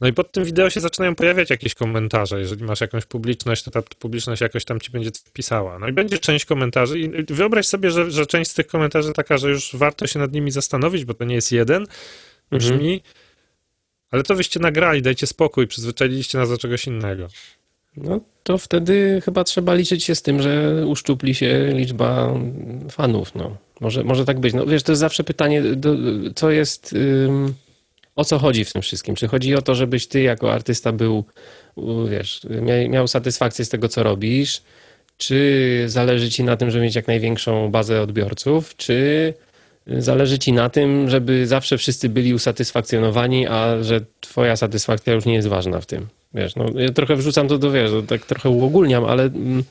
[0.00, 2.40] No i pod tym wideo się zaczynają pojawiać jakieś komentarze.
[2.40, 5.78] Jeżeli masz jakąś publiczność, to ta publiczność jakoś tam ci będzie pisała.
[5.78, 9.38] No i będzie część komentarzy i wyobraź sobie, że, że część z tych komentarzy taka,
[9.38, 11.86] że już warto się nad nimi zastanowić, bo to nie jest jeden,
[12.50, 13.00] Mhm.
[14.10, 17.28] Ale to wyście nagrali, dajcie spokój, przyzwyczailiście nas do czegoś innego.
[17.96, 22.34] No to wtedy chyba trzeba liczyć się z tym, że uszczupli się liczba
[22.90, 23.56] fanów, no.
[23.80, 24.54] Może, może tak być.
[24.54, 25.94] No wiesz, to jest zawsze pytanie, do,
[26.34, 27.54] co jest, ym,
[28.16, 29.14] o co chodzi w tym wszystkim?
[29.14, 31.24] Czy chodzi o to, żebyś ty jako artysta był,
[32.10, 34.62] wiesz, mia, miał satysfakcję z tego, co robisz?
[35.18, 38.76] Czy zależy ci na tym, żeby mieć jak największą bazę odbiorców?
[38.76, 39.34] Czy
[39.86, 45.34] zależy ci na tym, żeby zawsze wszyscy byli usatysfakcjonowani, a że twoja satysfakcja już nie
[45.34, 46.06] jest ważna w tym?
[46.34, 49.64] Wiesz, no ja trochę wrzucam to do, wiesz, to tak trochę uogólniam, ale mm,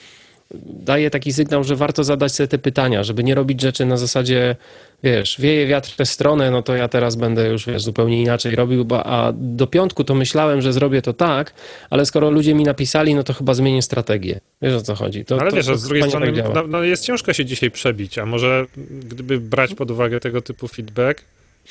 [0.64, 4.56] daje taki sygnał, że warto zadać sobie te pytania, żeby nie robić rzeczy na zasadzie,
[5.04, 8.56] wiesz, wieje wiatr w tę stronę, no to ja teraz będę już, wiesz, zupełnie inaczej
[8.56, 11.54] robił, bo, a do piątku to myślałem, że zrobię to tak,
[11.90, 14.40] ale skoro ludzie mi napisali, no to chyba zmienię strategię.
[14.62, 15.26] Wiesz o co chodzi?
[15.26, 17.72] To, Ale to, wiesz, to z drugiej strony tak no, no jest ciężko się dzisiaj
[17.72, 21.26] przebić, a może gdyby brać pod uwagę tego typu feedback,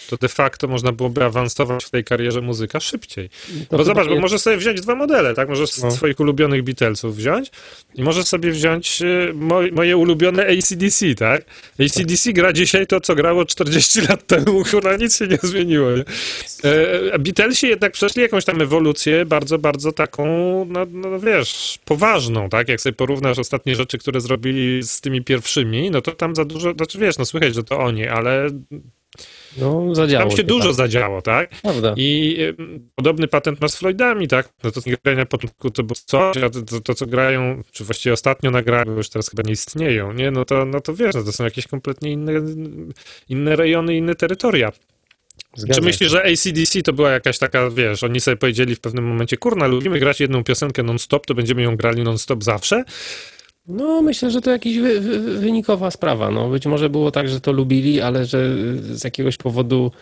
[0.09, 3.31] to de facto można byłoby awansować w tej karierze muzyka szybciej.
[3.69, 5.49] To bo zobacz, chyba bo możesz sobie wziąć dwa modele, tak?
[5.49, 5.91] Możesz No.
[5.91, 7.51] swoich ulubionych Beatlesów wziąć
[7.95, 11.45] i możesz sobie wziąć y, moj, moje ulubione ACDC, tak?
[11.81, 16.05] ACDC gra dzisiaj to, co grało 40 lat temu, kurwa, nic się nie zmieniło, nie?
[16.71, 20.25] E, Beatlesi jednak przeszli jakąś tam ewolucję bardzo, bardzo taką,
[20.69, 22.69] no, no wiesz, poważną, tak?
[22.69, 26.73] Jak sobie porównasz ostatnie rzeczy, które zrobili z tymi pierwszymi, no to tam za dużo,
[26.73, 28.49] znaczy wiesz, no słychać, że to oni, ale
[29.59, 31.51] No, zadziało tam się dużo zadziało, tak?
[31.63, 31.95] Prawda.
[31.97, 34.49] I ym, podobny patent ma z Floydami, tak?
[34.65, 37.85] No to grania na początku to było coś, a to, to, to, co grają, czy
[37.85, 40.31] właściwie ostatnio nagrały, bo już teraz chyba nie istnieją, nie?
[40.31, 42.33] No to, no to wiesz, no to są jakieś kompletnie inne,
[43.29, 44.73] inne rejony, inne terytoria.
[45.57, 49.05] Zgadza Czy myślisz, że ACDC to była jakaś taka, wiesz, oni sobie powiedzieli w pewnym
[49.05, 52.85] momencie, kurna, lubimy grać jedną piosenkę non-stop, to będziemy ją grali non-stop zawsze?
[53.67, 56.31] No, myślę, że to jakaś wy, wy, wynikowa sprawa.
[56.31, 59.93] No, być może było tak, że to lubili, ale że z jakiegoś powodu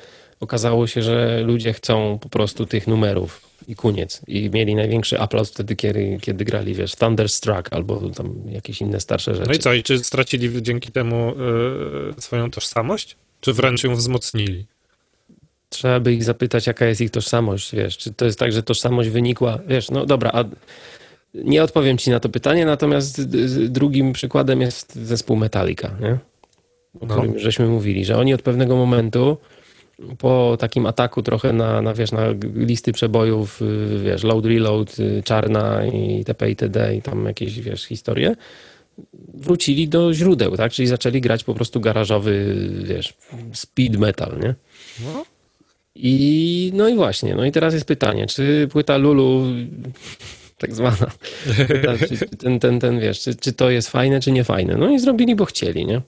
[0.40, 4.22] okazało się, że ludzie chcą po prostu tych numerów i koniec.
[4.28, 9.34] I mieli największy aplauz wtedy, kiedy, kiedy grali, wiesz, Thunderstruck albo tam jakieś inne starsze
[9.34, 9.48] rzeczy.
[9.48, 11.34] No i co, i czy stracili dzięki temu
[12.18, 13.16] y, swoją tożsamość?
[13.40, 14.66] Czy wręcz ją wzmocnili?
[15.68, 19.08] Trzeba by ich zapytać, jaka jest ich tożsamość, wiesz, czy to jest tak, że tożsamość
[19.08, 20.44] wynikła, wiesz, no dobra, a
[21.34, 23.36] nie odpowiem ci na to pytanie, natomiast
[23.68, 26.18] drugim przykładem jest zespół Metallica, nie?
[27.00, 27.14] O No.
[27.14, 29.36] którym żeśmy mówili, że oni od pewnego momentu
[30.18, 35.22] po takim ataku trochę na, na, wiesz, na listy przebojów, y, wiesz, load, reload, y,
[35.24, 36.48] czarna i itp.
[36.48, 36.96] itd.
[36.96, 38.36] i tam jakieś, wiesz, historie,
[39.34, 40.72] wrócili do źródeł, tak?
[40.72, 43.14] Czyli zaczęli grać po prostu garażowy, wiesz,
[43.52, 44.54] speed metal, nie?
[45.04, 45.24] No.
[45.94, 49.44] I no i właśnie, no i teraz jest pytanie, czy płyta Lulu,
[50.62, 51.06] tak zwana,
[52.08, 54.76] czy, ten, ten, ten, wiesz, czy, czy to jest fajne, czy nie fajne?
[54.76, 56.00] No i zrobili, bo chcieli, nie?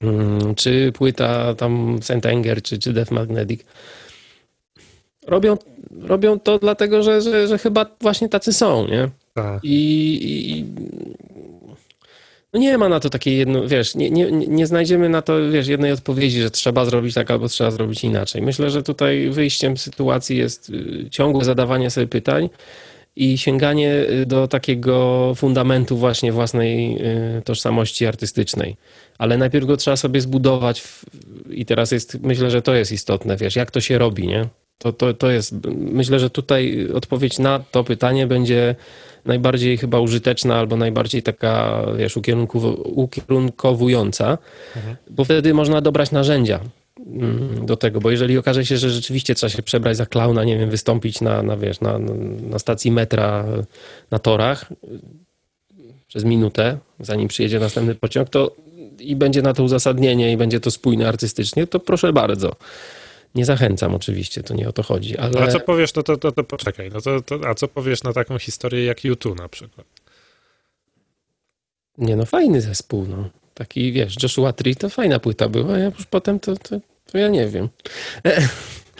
[0.00, 3.60] Mm, Czy płyta tam Saint Anger, czy, czy Death Magnetic
[5.26, 5.56] robią,
[6.00, 9.08] robią to dlatego, że, że, że chyba właśnie tacy są, nie?
[9.34, 9.60] Tak.
[9.62, 10.64] I, i
[12.52, 15.66] no nie ma na to takiej jedno, wiesz, nie, nie, nie znajdziemy na to, wiesz,
[15.68, 18.42] jednej odpowiedzi, że trzeba zrobić tak albo trzeba zrobić inaczej.
[18.42, 22.48] Myślę, że tutaj wyjściem z sytuacji jest y, ciągłe zadawanie sobie pytań
[23.18, 26.96] i sięganie y, do takiego fundamentu właśnie własnej
[27.38, 28.76] y, tożsamości artystycznej.
[29.18, 31.04] Ale najpierw go trzeba sobie zbudować w,
[31.50, 34.46] i teraz jest, myślę, że to jest istotne, wiesz, jak to się robi, nie?
[34.78, 38.74] To, to, to jest, myślę, że tutaj odpowiedź na to pytanie będzie
[39.24, 44.38] najbardziej chyba użyteczna albo najbardziej taka, wiesz, ukierunkow- ukierunkowująca,
[45.10, 46.60] bo wtedy można dobrać narzędzia
[47.64, 50.70] do tego, bo jeżeli okaże się, że rzeczywiście trzeba się przebrać za klauna, nie wiem,
[50.70, 51.98] wystąpić na, na wiesz, na,
[52.50, 53.44] na stacji metra
[54.10, 54.76] na torach y,
[56.08, 58.56] przez minutę, zanim przyjedzie następny pociąg, to
[59.00, 62.56] i będzie na to uzasadnienie i będzie to spójne artystycznie, to proszę bardzo.
[63.34, 65.42] Nie zachęcam oczywiście, to nie o to chodzi, ale...
[65.42, 68.12] A co powiesz, no to, to, to poczekaj, no to, to, a co powiesz na
[68.12, 69.86] taką historię jak YouTube na przykład?
[71.98, 73.28] Nie no, fajny zespół, no.
[73.54, 76.80] Taki, wiesz, Joshua Tree to fajna płyta była, ja już potem to, to,
[77.12, 77.68] to ja nie wiem.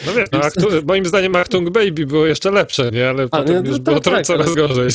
[0.06, 3.08] No wiesz, no, moim zdaniem Achtung Baby było jeszcze lepsze, nie?
[3.08, 4.88] Ale potem no to już tak, było tak, coraz gorzej.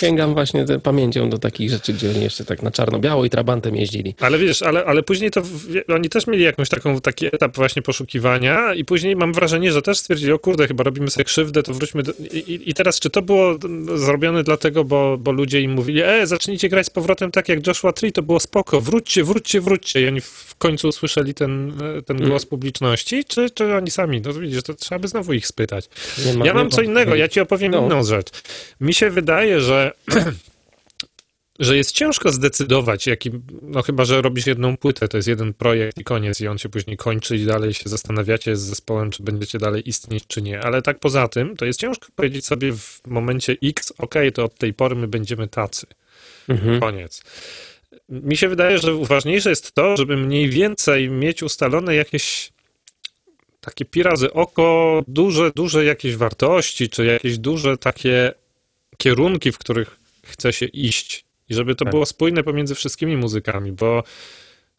[0.00, 4.14] Sięgam właśnie pamięcią do takich rzeczy, gdzie oni jeszcze tak na czarno-biało i trabantem jeździli.
[4.20, 5.48] Ale wiesz, ale, ale później to w,
[5.94, 9.98] oni też mieli jakąś taką, taki etap właśnie poszukiwania i później mam wrażenie, że też
[9.98, 12.12] stwierdzili, o kurde, chyba robimy sobie krzywdę, to wróćmy do...
[12.32, 13.54] I, i- teraz, czy to było
[13.94, 17.92] zrobione dlatego, bo, bo ludzie im mówili, e, zacznijcie grać z powrotem tak jak Joshua
[17.92, 21.72] Tree, to było spoko, wróćcie, wróćcie, wróćcie i oni w końcu usłyszeli ten,
[22.06, 22.28] ten Mm.
[22.28, 24.21] głos publiczności, czy, czy oni sami?
[24.24, 25.88] No to widzisz, to trzeba by znowu ich spytać.
[26.36, 27.86] Ma- Ja mam ma- co innego, ja ci opowiem No.
[27.86, 28.28] inną rzecz.
[28.80, 29.92] Mi się wydaje, że,
[31.58, 33.30] że jest ciężko zdecydować, jaki,
[33.62, 36.68] no chyba, że robisz jedną płytę, to jest jeden projekt i koniec i on się
[36.68, 40.60] później kończy i dalej się zastanawiacie z zespołem, czy będziecie dalej istnieć, czy nie.
[40.60, 44.54] Ale tak poza tym, to jest ciężko powiedzieć sobie w momencie X, ok, to od
[44.58, 45.86] tej pory my będziemy tacy.
[46.48, 46.80] Mhm.
[46.80, 47.22] Koniec.
[48.08, 52.52] Mi się wydaje, że ważniejsze jest to, żeby mniej więcej mieć ustalone jakieś
[53.64, 58.32] takie pi razy oko, duże, duże jakieś wartości, czy jakieś duże takie
[58.96, 59.96] kierunki, w których
[60.26, 61.24] chce się iść.
[61.48, 61.92] I żeby to Tak.
[61.92, 64.02] było spójne pomiędzy wszystkimi muzykami, bo,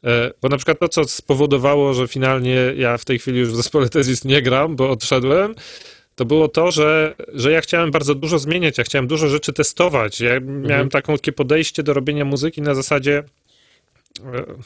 [0.03, 3.55] e, bo na przykład to, co spowodowało, że finalnie ja w tej chwili już w
[3.55, 5.55] zespole Tezis nie gram, bo odszedłem,
[6.15, 10.21] to było to, że, że ja chciałem bardzo dużo zmieniać, ja chciałem dużo rzeczy testować.
[10.21, 13.23] Ja miałem taką, takie podejście do robienia muzyki na zasadzie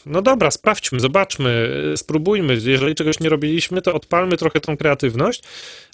[0.05, 2.57] no dobra, sprawdźmy, zobaczmy, spróbujmy.
[2.65, 5.43] Jeżeli czegoś nie robiliśmy, to odpalmy trochę tą kreatywność,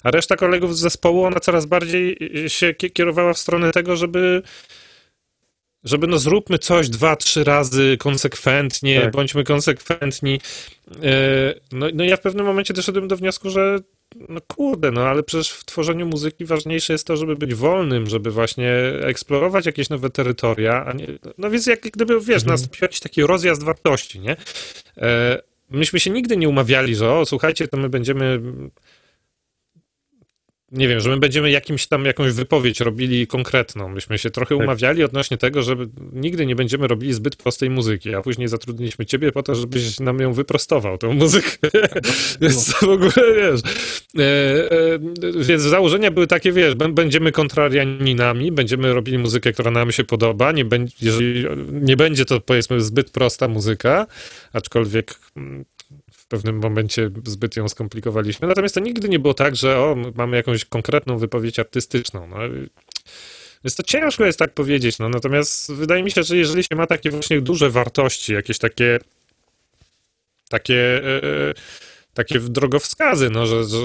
[0.02, 2.16] a reszta kolegów z zespołu, ona coraz bardziej
[2.48, 4.42] się kie- kierowała w stronę tego, żeby
[5.84, 9.12] żeby no zróbmy coś dwa, trzy razy konsekwentnie, Tak.
[9.12, 10.40] bądźmy konsekwentni.
[11.02, 13.78] E, No, no ja w pewnym momencie doszedłem do wniosku, że
[14.28, 18.30] no kurde, no ale przecież w tworzeniu muzyki ważniejsze jest to, żeby być wolnym, żeby
[18.30, 21.06] właśnie eksplorować jakieś nowe terytoria, a nie,
[21.38, 22.46] no więc jak gdyby, wiesz, Mhm.
[22.50, 24.36] nastąpił taki rozjazd wartości, nie?
[24.98, 28.40] E, Myśmy się nigdy nie umawiali, że o, słuchajcie, to my będziemy
[30.74, 33.88] nie wiem, że my będziemy jakimś tam, jakąś wypowiedź robili konkretną.
[33.88, 34.64] Myśmy się trochę Tak.
[34.64, 35.76] umawiali odnośnie tego, że
[36.12, 40.18] nigdy nie będziemy robili zbyt prostej muzyki, a później zatrudniliśmy ciebie po to, żebyś nam
[40.18, 41.50] ją wyprostował, tą muzykę.
[42.40, 43.60] Więc w ogóle, wiesz,
[44.18, 44.98] e, e,
[45.44, 50.52] więc założenia były takie, wiesz, bę- będziemy kontrarianinami, będziemy robili muzykę, która nam się podoba,
[50.52, 54.06] nie będzie, jeżeli nie będzie to, powiedzmy, zbyt prosta muzyka,
[54.52, 55.64] aczkolwiek mm,
[56.36, 58.48] pewnym momencie zbyt ją skomplikowaliśmy.
[58.48, 62.26] Natomiast to nigdy nie było tak, że o, mamy jakąś konkretną wypowiedź artystyczną.
[62.26, 62.36] No.
[63.64, 64.98] Więc to ciężko jest tak powiedzieć.
[64.98, 65.08] No.
[65.08, 68.98] Natomiast wydaje mi się, że jeżeli się ma takie właśnie duże wartości, jakieś takie
[70.48, 71.54] takie e,
[72.14, 73.78] takie drogowskazy, no, że, że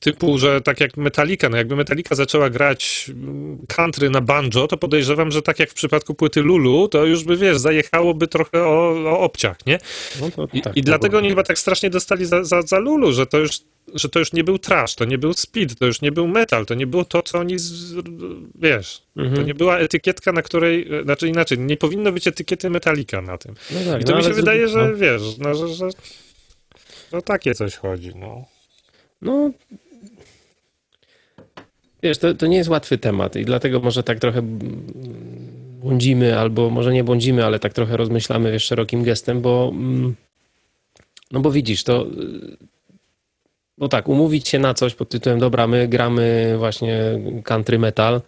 [0.00, 4.76] typu, że tak jak Metallica, no jakby Metallica zaczęła grać mm, country na banjo, to
[4.76, 8.94] podejrzewam, że tak jak w przypadku płyty Lulu, to już by, wiesz, zajechałoby trochę o,
[9.06, 9.78] o obciach, nie?
[10.20, 12.78] No to I, tak, i to dlatego oni chyba tak strasznie dostali za, za, za
[12.78, 13.60] Lulu, że to już
[13.94, 16.66] że to już nie był trash, to nie był speed, to już nie był metal,
[16.66, 17.94] to nie było to, co oni, z,
[18.54, 19.46] wiesz, to Mhm.
[19.46, 23.54] nie była etykietka, na której, znaczy inaczej, nie powinno być etykiety Metallica na tym.
[23.70, 25.88] No tak, I to no mi się wydaje, że wiesz, no, że, że
[27.12, 28.44] No takie coś chodzi, no.
[29.22, 29.50] No,
[32.02, 34.42] wiesz, to, to nie jest łatwy temat i dlatego może tak trochę
[35.80, 40.14] błądzimy, albo może nie błądzimy, ale tak trochę rozmyślamy wiesz, szerokim gestem, bo mm,
[41.30, 42.06] no bo widzisz, to
[43.78, 48.20] bo tak, umówić się na coś pod tytułem dobra, my gramy właśnie country metal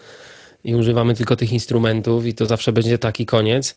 [0.64, 3.76] i używamy tylko tych instrumentów i to zawsze będzie taki koniec.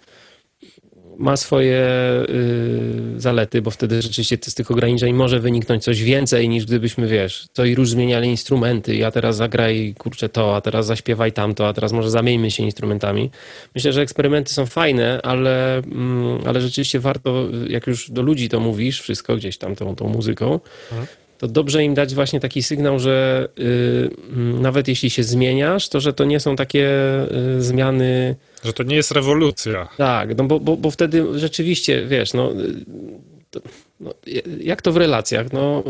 [1.17, 1.87] Ma swoje
[2.29, 7.45] y, zalety, bo wtedy rzeczywiście z tych ograniczeń może wyniknąć coś więcej niż gdybyśmy, wiesz,
[7.53, 11.73] to i róż zmieniali instrumenty, ja teraz zagraj, kurczę, to, a teraz zaśpiewaj tamto, a
[11.73, 13.29] teraz może zamieńmy się instrumentami.
[13.75, 18.59] Myślę, że eksperymenty są fajne, ale, mm, ale rzeczywiście warto, jak już do ludzi to
[18.59, 20.59] mówisz, wszystko gdzieś tam tą, tą muzyką,
[20.91, 21.07] Mhm.
[21.37, 25.99] to dobrze im dać właśnie taki sygnał, że y, mm, nawet jeśli się zmieniasz, to
[25.99, 26.89] że to nie są takie
[27.57, 28.35] y, zmiany.
[28.65, 29.89] Że to nie jest rewolucja.
[29.97, 32.51] Tak, no bo, bo, bo wtedy rzeczywiście, wiesz, no,
[33.99, 34.13] no,
[34.59, 35.83] jak to w relacjach, no,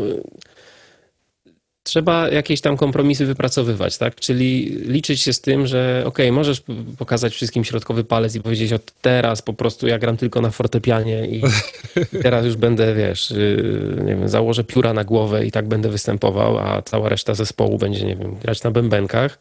[1.86, 4.14] trzeba jakieś tam kompromisy wypracowywać, tak?
[4.14, 8.72] Czyli liczyć się z tym, że okej, możesz p- pokazać wszystkim środkowy palec i powiedzieć
[8.72, 11.42] od teraz po prostu ja gram tylko na fortepianie i
[12.12, 15.88] i teraz już będę, wiesz, y, nie wiem, założę pióra na głowę i tak będę
[15.88, 19.38] występował, a cała reszta zespołu będzie, nie wiem, grać na bębenkach.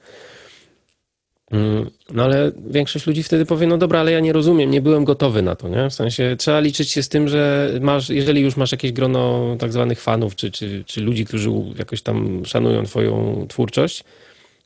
[1.52, 5.06] Mm, No ale większość ludzi wtedy powie, no dobra, ale ja nie rozumiem, nie byłem
[5.06, 5.90] gotowy na to, nie?
[5.90, 9.74] W sensie trzeba liczyć się z tym, że masz, jeżeli już masz jakieś grono tak
[9.74, 14.04] zwanych fanów, czy, czy, czy ludzi, którzy jakoś tam szanują twoją twórczość,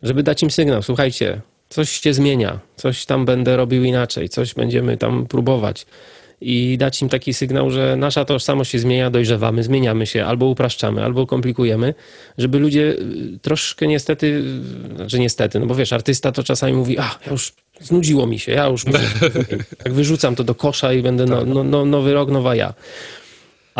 [0.03, 4.97] żeby dać im sygnał, słuchajcie, coś się zmienia, coś tam będę robił inaczej, coś będziemy
[4.97, 5.85] tam próbować
[6.41, 11.03] i dać im taki sygnał, że nasza tożsamość się zmienia, dojrzewamy, zmieniamy się, albo upraszczamy,
[11.03, 11.93] albo komplikujemy,
[12.37, 14.43] żeby ludzie y, troszkę niestety,
[14.91, 18.39] y, znaczy niestety, no bo wiesz, artysta to czasami mówi, a ja już znudziło mi
[18.39, 19.29] się, ja już muszę,
[19.83, 22.73] tak wyrzucam to do kosza i będę no, no, no, nowy rok, nowa ja.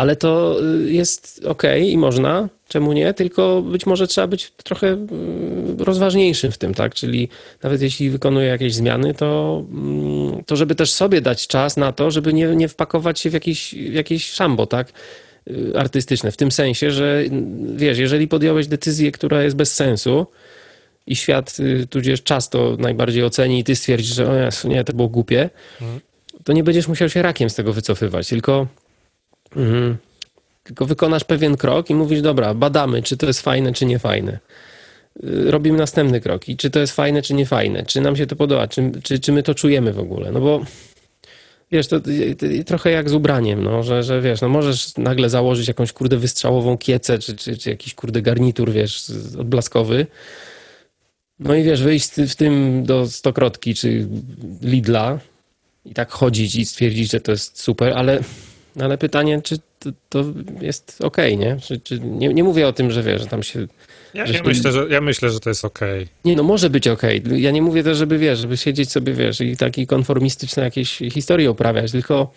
[0.00, 4.92] Ale to y, jest okej i można, czemu nie, tylko być może trzeba być trochę
[4.92, 4.96] y,
[5.78, 6.94] rozważniejszym w tym, tak?
[6.94, 7.28] Czyli
[7.62, 12.10] nawet jeśli wykonuję jakieś zmiany, to, mm, to żeby też sobie dać czas na to,
[12.10, 14.92] żeby nie, nie wpakować się w jakieś, w jakieś szambo, tak?
[15.50, 16.32] Y, Artystyczne.
[16.32, 20.26] W tym sensie, że mm, wiesz, jeżeli podjąłeś decyzję, która jest bez sensu,
[21.06, 24.92] i świat, y, tudzież czas to najbardziej oceni i ty stwierdzisz, że o nie, to
[24.92, 25.50] było głupie,
[26.44, 28.66] to nie będziesz musiał się rakiem z tego wycofywać, tylko
[29.56, 29.96] Mhm.
[30.64, 34.38] Tylko wykonasz pewien krok i mówisz, dobra, badamy, czy to jest fajne, czy nie fajne.
[35.24, 38.26] Y, Robimy następny krok i czy to jest fajne, czy nie fajne, czy nam się
[38.26, 40.32] to podoba, czy, czy, czy my to czujemy w ogóle.
[40.32, 40.64] No bo
[41.72, 42.06] wiesz, to, to
[42.66, 46.78] trochę jak z ubraniem, no, że, że wiesz, no możesz nagle założyć jakąś kurde wystrzałową
[46.78, 50.06] kiecę, czy, czy, czy jakiś kurde garnitur, wiesz, odblaskowy.
[51.38, 54.08] No i wiesz, wyjść w tym do Stokrotki, czy
[54.62, 55.18] Lidla
[55.84, 58.20] i tak chodzić i stwierdzić, że to jest super, ale
[58.80, 60.24] ale pytanie, czy to, to
[60.60, 61.56] jest okej, nie?
[61.62, 62.28] Czy, czy, nie?
[62.28, 63.66] Nie mówię o tym, że wiesz, że tam się...
[64.14, 66.08] Ja, ja, myślę, że, ja myślę, że to jest okej.
[66.24, 67.22] Nie, no może być okej.
[67.30, 71.50] Ja nie mówię też, żeby, wiesz, żeby siedzieć sobie, wiesz, i taki konformistyczne jakieś historie
[71.50, 72.32] uprawiać, tylko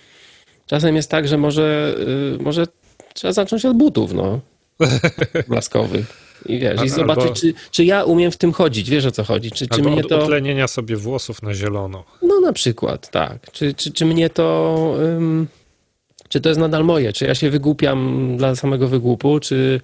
[0.66, 1.96] czasem jest tak, że może,
[2.40, 2.68] y, może
[3.14, 4.40] trzeba zacząć od butów, no.
[5.48, 6.24] Blaskowych.
[6.46, 9.52] I wiesz, i zobaczyć, czy, czy ja umiem w tym chodzić, wiesz o co chodzi,
[9.52, 10.24] czy, czy Albo mnie to...
[10.24, 12.04] utlenienia sobie włosów na zielono.
[12.22, 13.52] No na przykład, tak.
[13.52, 14.96] Czy, czy, czy mnie to.
[15.00, 15.48] ym,
[16.34, 17.14] czy to jest nadal moje?
[17.14, 19.40] Czy ja się wygłupiam dla samego wygłupu?
[19.40, 19.82] Czy,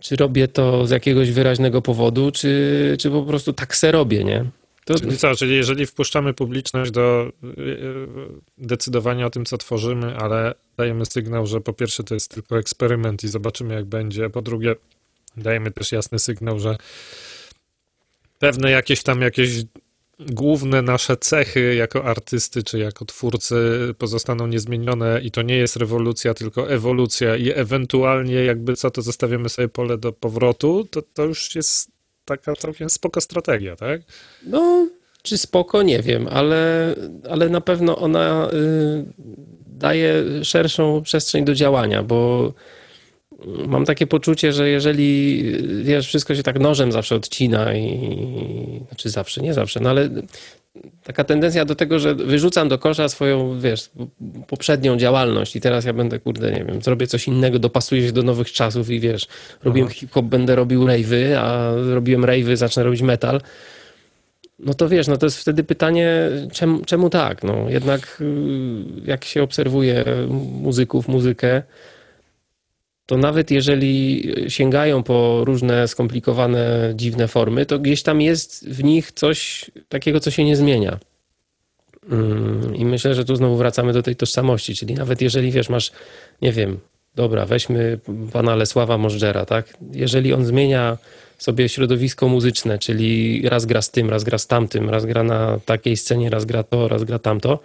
[0.00, 2.30] czy robię to z jakiegoś wyraźnego powodu?
[2.30, 4.44] Czy, czy po prostu tak se robię, nie?
[4.84, 8.06] To, Czyli co, czyli jeżeli wpuszczamy publiczność do y, y,
[8.58, 13.24] decydowania o tym, co tworzymy, ale dajemy sygnał, że po pierwsze to jest tylko eksperyment
[13.24, 14.74] i zobaczymy, jak będzie, po drugie
[15.36, 16.76] dajemy też jasny sygnał, że
[18.38, 19.50] pewne jakieś tam jakieś
[20.26, 23.54] główne nasze cechy jako artysty czy jako twórcy
[23.98, 29.48] pozostaną niezmienione i to nie jest rewolucja, tylko ewolucja i ewentualnie jakby co, to zostawiamy
[29.48, 31.90] sobie pole do powrotu, to, to już jest
[32.24, 34.00] taka całkiem spoko strategia, tak?
[34.46, 34.88] no,
[35.22, 36.94] czy spoko, nie wiem, ale,
[37.30, 39.04] ale na pewno ona y,
[39.66, 42.52] daje szerszą przestrzeń do działania, bo
[43.66, 45.42] mam takie poczucie, że jeżeli
[45.82, 50.08] wiesz, wszystko się tak nożem zawsze odcina i znaczy zawsze, nie zawsze, no ale
[51.04, 53.90] taka tendencja do tego, że wyrzucam do kosza swoją, wiesz,
[54.46, 58.22] poprzednią działalność i teraz ja będę, kurde, nie wiem, zrobię coś innego, dopasuję się do
[58.22, 59.26] nowych czasów i wiesz,
[59.64, 63.40] robiłem hip-hop, będę robił rave'y, a robiłem rave'y, zacznę robić metal.
[64.58, 67.44] No to wiesz, no to jest wtedy pytanie, czemu, czemu tak?
[67.44, 68.24] No jednak y,
[69.04, 70.04] jak się obserwuje
[70.62, 71.62] muzyków, muzykę,
[73.10, 79.12] to nawet jeżeli sięgają po różne skomplikowane, dziwne formy, to gdzieś tam jest w nich
[79.12, 80.98] coś takiego, co się nie zmienia.
[82.10, 85.92] Mm, I myślę, że tu znowu wracamy do tej tożsamości, czyli nawet jeżeli wiesz, masz,
[86.42, 86.78] nie wiem,
[87.14, 87.98] dobra, weźmy
[88.32, 89.76] pana Lesława Możdżera, tak?
[89.92, 90.98] Jeżeli on zmienia
[91.38, 95.58] sobie środowisko muzyczne, czyli raz gra z tym, raz gra z tamtym, raz gra na
[95.66, 97.58] takiej scenie, raz gra to, raz gra tamto,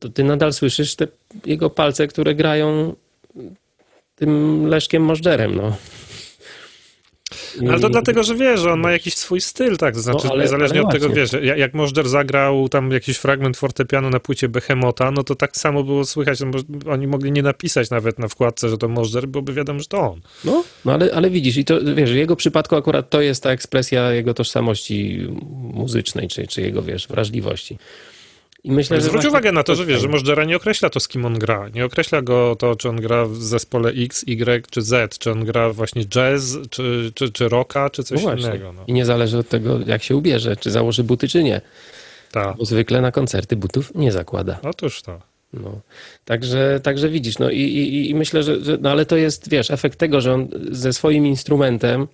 [0.00, 1.06] to ty nadal słyszysz te
[1.46, 2.94] jego palce, które grają
[4.18, 5.76] tym Leszkiem Możdżerem, no.
[7.68, 9.94] Ale to dlatego, że wiesz, że on ma jakiś swój styl, tak?
[9.94, 13.56] To znaczy, No, ale- niezależnie ale od tego, wiesz, jak, Możder zagrał tam jakiś fragment
[13.56, 16.50] fortepianu na płycie Behemota, no to tak samo było słychać, no,
[16.92, 20.20] oni mogli nie napisać nawet na wkładce, że to Możder, byłoby wiadomo, że to on.
[20.44, 23.50] No, no ale, ale widzisz, i to wiesz, w jego przypadku akurat to jest ta
[23.50, 25.26] ekspresja jego tożsamości
[25.74, 27.78] muzycznej, czy, czy jego, wiesz, wrażliwości.
[28.64, 31.08] I myślę, zwróć właśnie uwagę na to, że wiesz, że Możdżera nie określa to, z
[31.08, 31.68] kim on gra.
[31.68, 35.44] Nie określa go to, czy on gra w zespole X, Y czy Z, czy on
[35.44, 38.48] gra właśnie jazz, czy, czy, czy rocka, czy No coś właśnie.
[38.48, 38.72] innego.
[38.72, 38.84] No.
[38.86, 41.60] I nie zależy od tego, jak się ubierze, czy założy buty, czy nie.
[42.32, 42.56] Tak.
[42.56, 44.58] Bo zwykle na koncerty butów nie zakłada.
[44.62, 45.20] Otóż to.
[45.52, 45.80] No.
[46.24, 49.70] Także, także widzisz, no i, i, i myślę, że, że no ale to jest, wiesz,
[49.70, 52.06] efekt tego, że on ze swoim instrumentem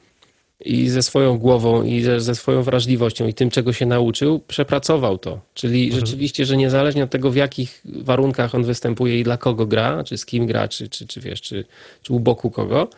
[0.60, 5.18] i ze swoją głową i ze, ze swoją wrażliwością i tym, czego się nauczył, przepracował
[5.18, 5.40] to.
[5.54, 10.04] Czyli rzeczywiście, że niezależnie od tego, w jakich warunkach on występuje i dla kogo gra,
[10.04, 11.64] czy z kim gra, czy, czy, czy wiesz, czy,
[12.02, 12.88] czy u boku kogo,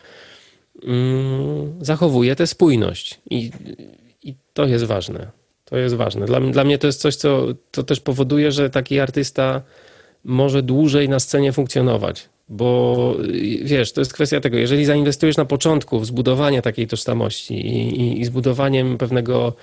[0.83, 3.19] mm, zachowuje tę spójność.
[3.29, 3.51] I,
[4.23, 5.27] I to jest ważne.
[5.65, 6.25] To jest ważne.
[6.25, 9.61] Dla, dla mnie to jest coś, co to też powoduje, że taki artysta
[10.23, 12.29] może dłużej na scenie funkcjonować.
[12.49, 17.53] Bo y, wiesz, to jest kwestia tego, jeżeli zainwestujesz na początku w zbudowanie takiej tożsamości
[17.53, 19.53] i, i, i zbudowaniem pewnego,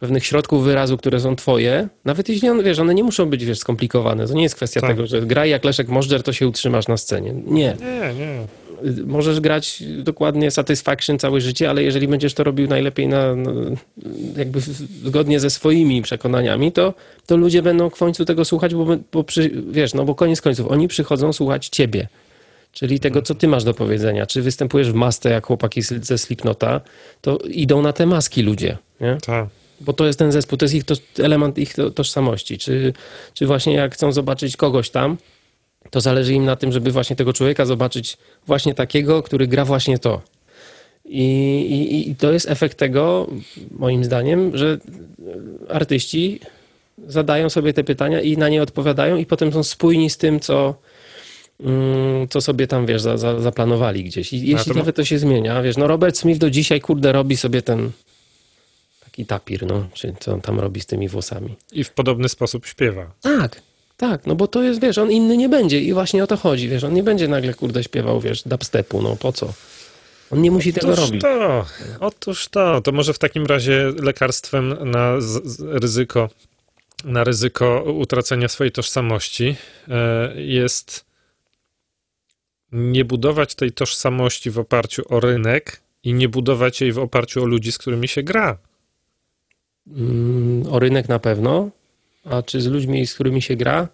[0.00, 3.58] pewnych środków wyrazu, które są twoje, nawet jeśli on, wiesz, one nie muszą być wiesz,
[3.58, 4.26] skomplikowane.
[4.26, 4.90] To nie jest kwestia Tak.
[4.90, 7.32] tego, że graj jak Leszek Możdżer, to się utrzymasz na scenie.
[7.46, 7.76] Nie.
[7.80, 8.46] Nie, nie.
[9.06, 13.52] Możesz grać dokładnie Satisfaction całe życie, ale jeżeli będziesz to robił najlepiej na, no,
[14.36, 14.60] jakby
[15.04, 16.94] zgodnie ze swoimi przekonaniami, to,
[17.26, 20.70] to ludzie będą w końcu tego słuchać, bo, bo przy, wiesz, no bo koniec końców,
[20.70, 22.08] oni przychodzą słuchać ciebie.
[22.72, 24.26] Czyli tego, co ty masz do powiedzenia.
[24.26, 26.80] Czy występujesz w masce jak chłopaki ze Slipnota,
[27.20, 29.18] to idą na te maski ludzie, nie?
[29.26, 29.46] Tak.
[29.80, 32.58] Bo to jest ten zespół, to jest ich to, element ich to, tożsamości.
[32.58, 32.92] Czy,
[33.34, 35.16] czy właśnie jak chcą zobaczyć kogoś tam,
[35.90, 39.98] to zależy im na tym, żeby właśnie tego człowieka zobaczyć właśnie takiego, który gra właśnie
[39.98, 40.22] to.
[41.04, 41.24] I,
[41.70, 43.30] i, I to jest efekt tego,
[43.70, 44.78] moim zdaniem, że
[45.68, 46.40] artyści
[47.08, 50.74] zadają sobie te pytania i na nie odpowiadają, i potem są spójni z tym, co,
[51.60, 54.32] mm, co sobie tam, wiesz, za, za, zaplanowali gdzieś.
[54.32, 57.36] I jeśli to nawet to się zmienia, wiesz, no Robert Smith do dzisiaj, kurde, robi
[57.36, 57.90] sobie ten
[59.04, 61.56] taki tapir, no, czy co on tam robi z tymi włosami.
[61.72, 63.10] I w podobny sposób śpiewa.
[63.20, 63.62] Tak,
[63.96, 66.68] tak, no bo to jest, wiesz, on inny nie będzie i właśnie o to chodzi,
[66.68, 69.52] wiesz, on nie będzie nagle, kurde, śpiewał, wiesz, dubstepu, no po co?
[70.30, 71.22] On nie musi tego Otóż robić.
[71.22, 71.66] to,
[72.00, 72.80] otóż to.
[72.80, 75.12] To może w takim razie lekarstwem na
[75.60, 76.30] ryzyko,
[77.04, 79.56] na ryzyko utracenia swojej tożsamości
[79.88, 81.04] e, jest
[82.72, 87.46] nie budować tej tożsamości w oparciu o rynek i nie budować jej w oparciu o
[87.46, 88.58] ludzi, z którymi się gra.
[89.86, 91.70] Mm, o rynek na pewno,
[92.30, 93.88] a czy z ludźmi, z którymi się gra?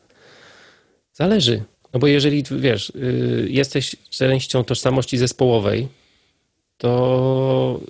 [1.13, 1.63] Zależy.
[1.95, 5.89] No bo jeżeli, wiesz, y, jesteś częścią tożsamości zespołowej,
[6.79, 7.81] to,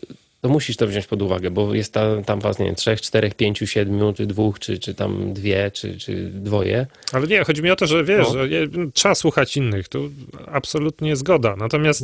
[0.41, 3.35] to musisz to wziąć pod uwagę, bo jest ta, tam was, nie wiem, trzech, czterech,
[3.35, 6.87] pięciu, siedmiu, czy dwóch, czy, czy tam dwie, czy, czy dwoje.
[7.13, 8.33] Ale nie, chodzi mi o to, że wiesz, No.
[8.33, 8.49] że
[8.95, 10.11] trzeba słuchać innych, tu
[10.47, 11.57] absolutnie zgoda.
[11.57, 12.03] Natomiast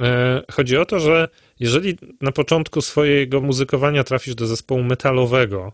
[0.00, 1.28] e, chodzi o to, że
[1.60, 5.72] jeżeli na początku swojego muzykowania trafisz do zespołu metalowego,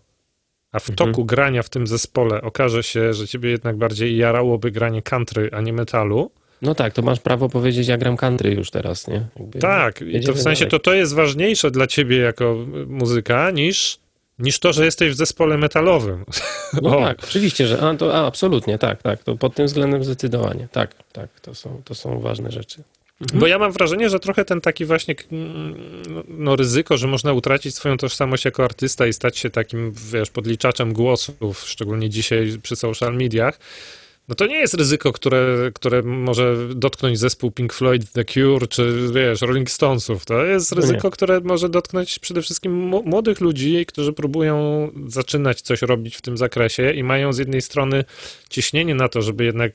[0.72, 1.08] a w Mhm.
[1.08, 5.60] toku grania w tym zespole okaże się, że ciebie jednak bardziej jarałoby granie country, a
[5.60, 6.30] nie metalu,
[6.62, 9.26] No tak, to masz prawo powiedzieć, ja gram country już teraz, nie?
[9.38, 10.70] Jakby tak, i to w sensie dalej.
[10.70, 12.56] to, to jest ważniejsze dla ciebie jako
[12.86, 13.98] muzyka niż,
[14.38, 16.24] niż to, że jesteś w zespole metalowym.
[16.82, 17.00] No O.
[17.00, 20.94] tak, oczywiście, że a, to, a, absolutnie, tak, tak, to pod tym względem zdecydowanie, tak,
[21.12, 22.82] tak, to są, to są ważne rzeczy.
[23.34, 25.14] Bo ja mam wrażenie, że trochę ten taki właśnie
[26.28, 30.92] no, ryzyko, że można utracić swoją tożsamość jako artysta i stać się takim, wiesz, podliczaczem
[30.92, 33.58] głosów, szczególnie dzisiaj przy social mediach,
[34.28, 39.08] no to nie jest ryzyko, które, które może dotknąć zespół Pink Floyd, The Cure, czy
[39.14, 40.24] wiesz, Rolling Stonesów.
[40.24, 40.80] To jest No nie.
[40.80, 46.36] ryzyko, które może dotknąć przede wszystkim młodych ludzi, którzy próbują zaczynać coś robić w tym
[46.36, 48.04] zakresie i mają z jednej strony
[48.50, 49.72] ciśnienie na to, żeby jednak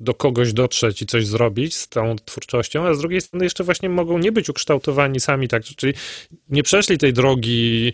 [0.00, 3.88] do kogoś dotrzeć i coś zrobić z tą twórczością, a z drugiej strony jeszcze właśnie
[3.88, 5.92] mogą nie być ukształtowani sami, tak, czyli
[6.48, 7.92] nie przeszli tej drogi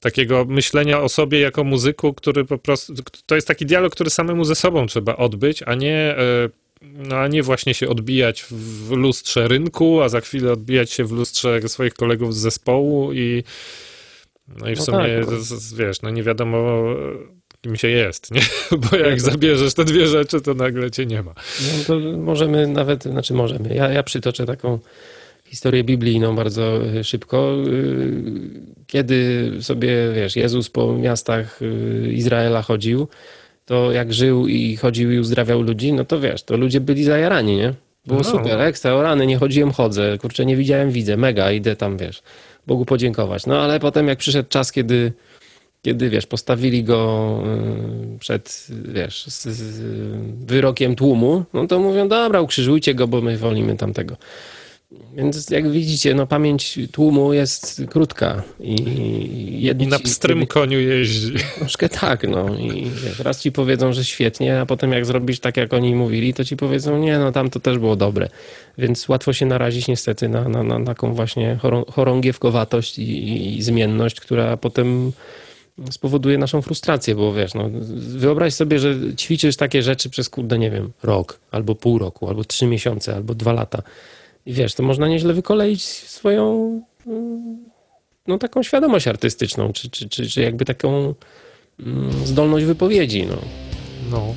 [0.00, 2.94] takiego myślenia o sobie jako muzyku, który po prostu,
[3.26, 6.48] to jest taki dialog, który samemu ze sobą trzeba odbyć, a nie, e,
[6.82, 11.12] no, a nie właśnie się odbijać w lustrze rynku, a za chwilę odbijać się w
[11.12, 13.44] lustrze swoich kolegów z zespołłu i
[14.48, 16.84] no i w No sumie, tak, z- z- wiesz, no nie wiadomo
[17.62, 18.40] kim się jest, nie?
[18.90, 21.34] Bo jak zabierzesz te dwie rzeczy, to nagle cię nie ma.
[21.60, 23.74] No to możemy nawet, znaczy możemy.
[23.74, 24.78] Ja, ja przytoczę taką
[25.44, 27.56] historię biblijną bardzo y, szybko.
[27.66, 28.12] Y,
[28.86, 33.08] Kiedy sobie, wiesz, Jezus po miastach y, Izraela chodził,
[33.66, 37.56] to jak żył i chodził i uzdrawiał ludzi, no to wiesz, to ludzie byli zajarani,
[37.56, 37.74] nie?
[38.06, 38.24] Było No.
[38.24, 42.22] super, ekstra, o rany, nie chodziłem, chodzę, kurczę, nie widziałem, widzę, mega, idę tam, wiesz,
[42.66, 43.46] Bogu podziękować.
[43.46, 45.12] No ale potem jak przyszedł czas, kiedy,
[45.82, 47.42] kiedy wiesz, postawili go
[48.14, 49.26] y, przed, wiesz,
[50.46, 54.16] wyrokiem tłumu, no to mówią, dobra, ukrzyżujcie go, bo my wolimy tamtego.
[55.16, 61.32] Więc jak widzicie, no pamięć tłumu jest krótka i I jedni na pstrym koniu jeździ.
[61.58, 65.56] Troszkę tak, no i wiesz, raz ci powiedzą, że świetnie, a potem jak zrobisz tak,
[65.56, 68.28] jak oni mówili, to ci powiedzą, nie, no tam to też było dobre.
[68.78, 74.20] Więc łatwo się narazić niestety na, na, na taką właśnie chorą, chorągiewkowatość i, i zmienność,
[74.20, 75.12] która potem
[75.90, 80.70] spowoduje naszą frustrację, bo wiesz, no, wyobraź sobie, że ćwiczysz takie rzeczy przez, kurde, nie
[80.70, 83.82] wiem, rok, albo pół roku, albo trzy miesiące, albo dwa lata.
[84.46, 87.64] I wiesz, to można nieźle wykoleić swoją mm,
[88.26, 91.14] no, taką świadomość artystyczną, czy, czy, czy, czy jakby taką
[91.80, 93.26] mm, zdolność wypowiedzi.
[93.26, 93.36] No.
[94.10, 94.34] No.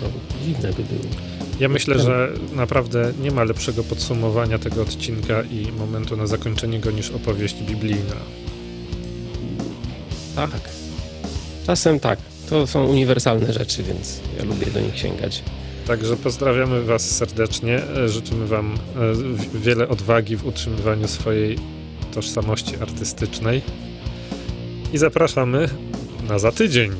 [0.00, 0.06] To
[0.46, 1.14] dziwne by było.
[1.60, 6.90] Ja myślę, że naprawdę nie ma lepszego podsumowania tego odcinka i momentu na zakończenie go
[6.90, 8.16] niż opowieść biblijna.
[10.36, 10.60] Tak.
[11.66, 12.18] Czasem tak.
[12.50, 15.42] To są uniwersalne rzeczy, więc ja lubię do nich sięgać.
[15.86, 17.80] Także pozdrawiamy Was serdecznie.
[18.06, 21.58] Życzymy Wam e, wiele odwagi w utrzymywaniu swojej
[22.14, 23.62] tożsamości artystycznej.
[24.92, 25.68] I zapraszamy
[26.28, 26.90] na za tydzień.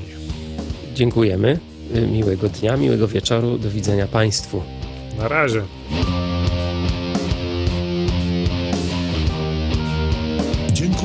[0.94, 1.58] Dziękujemy.
[1.96, 3.58] Y, Miłego dnia, miłego wieczoru.
[3.58, 4.62] Do widzenia Państwu.
[5.18, 5.62] Na razie.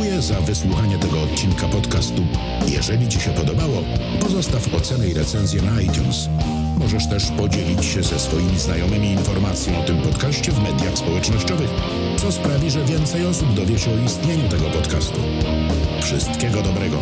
[0.01, 2.21] Dziękuję za wysłuchanie tego odcinka podcastu.
[2.67, 3.83] Jeżeli Ci się podobało,
[4.21, 6.29] pozostaw ocenę i recenzję na iTunes.
[6.77, 11.69] Możesz też podzielić się ze swoimi znajomymi informacją o tym podcaście w mediach społecznościowych,
[12.17, 15.19] co sprawi, że więcej osób dowie się o istnieniu tego podcastu.
[16.01, 16.97] Wszystkiego dobrego.